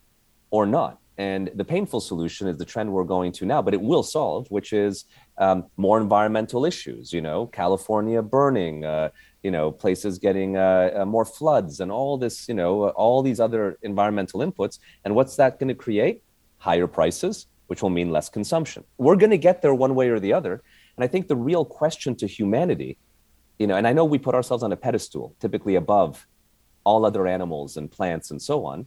or 0.51 0.67
not. 0.67 0.99
And 1.19 1.51
the 1.55 1.65
painful 1.65 2.01
solution 2.01 2.47
is 2.47 2.59
the 2.59 2.65
trend 2.65 2.93
we're 2.93 3.05
going 3.05 3.33
to 3.33 3.47
now, 3.47 3.61
but 3.61 3.75
it 3.75 3.81
will 3.81 4.05
solve, 4.05 4.47
which 4.51 4.73
is 4.73 5.05
um, 5.37 5.67
more 5.77 6.01
environmental 6.01 6.65
issues. 6.65 7.13
You 7.13 7.21
know, 7.21 7.47
California 7.47 8.23
burning, 8.23 8.85
uh, 8.85 9.11
you 9.43 9.51
know, 9.51 9.73
places 9.73 10.19
getting 10.19 10.57
uh, 10.57 10.91
uh, 11.01 11.05
more 11.05 11.25
floods, 11.25 11.81
and 11.81 11.91
all 11.91 12.19
this. 12.19 12.49
You 12.49 12.55
know, 12.55 12.91
all 12.91 13.23
these 13.23 13.41
other 13.41 13.79
environmental 13.83 14.41
inputs. 14.41 14.79
And 15.05 15.15
what's 15.17 15.35
that 15.37 15.59
going 15.59 15.69
to 15.69 15.75
create? 15.75 16.23
Higher 16.59 16.87
prices, 16.87 17.47
which 17.69 17.83
will 17.83 17.91
mean 17.91 18.11
less 18.11 18.29
consumption. 18.29 18.85
We're 18.99 19.17
going 19.17 19.31
to 19.31 19.39
get 19.39 19.63
there 19.63 19.75
one 19.75 19.95
way 19.95 20.09
or 20.09 20.21
the 20.21 20.33
other. 20.33 20.63
And 20.97 21.05
I 21.05 21.07
think 21.07 21.29
the 21.29 21.37
real 21.37 21.65
question 21.65 22.15
to 22.17 22.27
humanity, 22.27 22.99
you 23.59 23.67
know, 23.67 23.77
and 23.77 23.87
I 23.87 23.93
know 23.93 24.05
we 24.05 24.19
put 24.19 24.35
ourselves 24.35 24.63
on 24.63 24.73
a 24.73 24.77
pedestal, 24.77 25.35
typically 25.41 25.77
above 25.77 26.27
all 26.85 27.07
other 27.07 27.27
animals 27.27 27.77
and 27.77 27.91
plants 27.91 28.31
and 28.31 28.41
so 28.43 28.65
on 28.65 28.87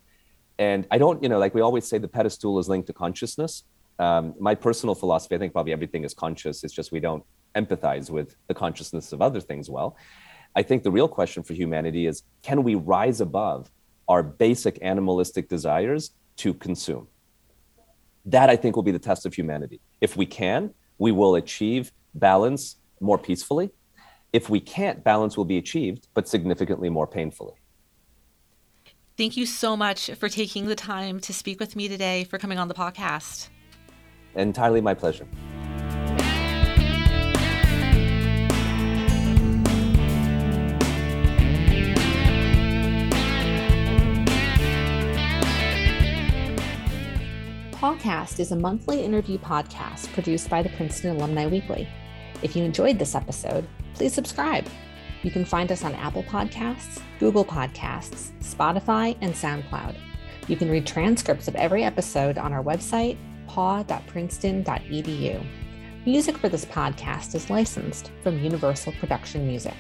and 0.61 0.85
I 0.91 0.99
don't, 0.99 1.23
you 1.23 1.27
know, 1.27 1.39
like 1.39 1.55
we 1.55 1.61
always 1.61 1.87
say, 1.87 1.97
the 1.97 2.07
pedestal 2.07 2.59
is 2.59 2.69
linked 2.69 2.85
to 2.85 2.93
consciousness. 2.93 3.63
Um, 3.97 4.35
my 4.39 4.53
personal 4.53 4.93
philosophy, 4.93 5.33
I 5.33 5.39
think 5.39 5.53
probably 5.53 5.73
everything 5.73 6.03
is 6.03 6.13
conscious. 6.13 6.63
It's 6.63 6.71
just 6.71 6.91
we 6.91 6.99
don't 6.99 7.23
empathize 7.55 8.11
with 8.11 8.35
the 8.47 8.53
consciousness 8.53 9.11
of 9.11 9.23
other 9.23 9.41
things 9.41 9.71
well. 9.71 9.97
I 10.55 10.61
think 10.61 10.83
the 10.83 10.91
real 10.91 11.07
question 11.07 11.41
for 11.41 11.55
humanity 11.55 12.05
is 12.05 12.21
can 12.43 12.61
we 12.61 12.75
rise 12.75 13.21
above 13.21 13.71
our 14.07 14.21
basic 14.21 14.77
animalistic 14.83 15.49
desires 15.49 16.11
to 16.37 16.53
consume? 16.53 17.07
That 18.25 18.49
I 18.49 18.55
think 18.55 18.75
will 18.75 18.84
be 18.84 18.91
the 18.91 18.99
test 18.99 19.25
of 19.25 19.34
humanity. 19.34 19.79
If 19.99 20.15
we 20.15 20.25
can, 20.25 20.73
we 20.97 21.12
will 21.12 21.36
achieve 21.36 21.91
balance 22.13 22.77
more 22.99 23.17
peacefully. 23.17 23.71
If 24.34 24.49
we 24.49 24.60
can't, 24.60 25.03
balance 25.03 25.36
will 25.36 25.45
be 25.45 25.57
achieved, 25.57 26.07
but 26.13 26.27
significantly 26.27 26.89
more 26.89 27.07
painfully. 27.07 27.55
Thank 29.17 29.36
you 29.36 29.45
so 29.45 29.75
much 29.75 30.10
for 30.12 30.29
taking 30.29 30.67
the 30.67 30.75
time 30.75 31.19
to 31.21 31.34
speak 31.34 31.60
with 31.60 31.75
me 31.75 31.88
today, 31.88 32.23
for 32.23 32.38
coming 32.38 32.57
on 32.57 32.67
the 32.67 32.73
podcast. 32.73 33.49
Entirely 34.36 34.81
my 34.81 34.93
pleasure. 34.93 35.27
Pawcast 48.01 48.39
is 48.39 48.51
a 48.51 48.55
monthly 48.55 49.03
interview 49.03 49.37
podcast 49.37 50.11
produced 50.13 50.49
by 50.49 50.63
the 50.63 50.69
Princeton 50.69 51.15
Alumni 51.15 51.45
Weekly. 51.45 51.87
If 52.41 52.55
you 52.55 52.63
enjoyed 52.63 52.97
this 52.97 53.13
episode, 53.13 53.67
please 53.93 54.11
subscribe. 54.11 54.65
You 55.21 55.29
can 55.29 55.45
find 55.45 55.71
us 55.71 55.83
on 55.83 55.93
Apple 55.93 56.23
Podcasts, 56.23 56.99
Google 57.19 57.45
Podcasts, 57.45 58.31
Spotify, 58.39 59.15
and 59.21 59.35
SoundCloud. 59.35 59.95
You 60.47 60.57
can 60.57 60.71
read 60.71 60.87
transcripts 60.87 61.47
of 61.47 61.55
every 61.55 61.83
episode 61.83 62.39
on 62.39 62.53
our 62.53 62.63
website, 62.63 63.17
paw.princeton.edu. 63.45 65.45
Music 66.03 66.37
for 66.37 66.49
this 66.49 66.65
podcast 66.65 67.35
is 67.35 67.51
licensed 67.51 68.09
from 68.23 68.43
Universal 68.43 68.93
Production 68.93 69.45
Music. 69.45 69.75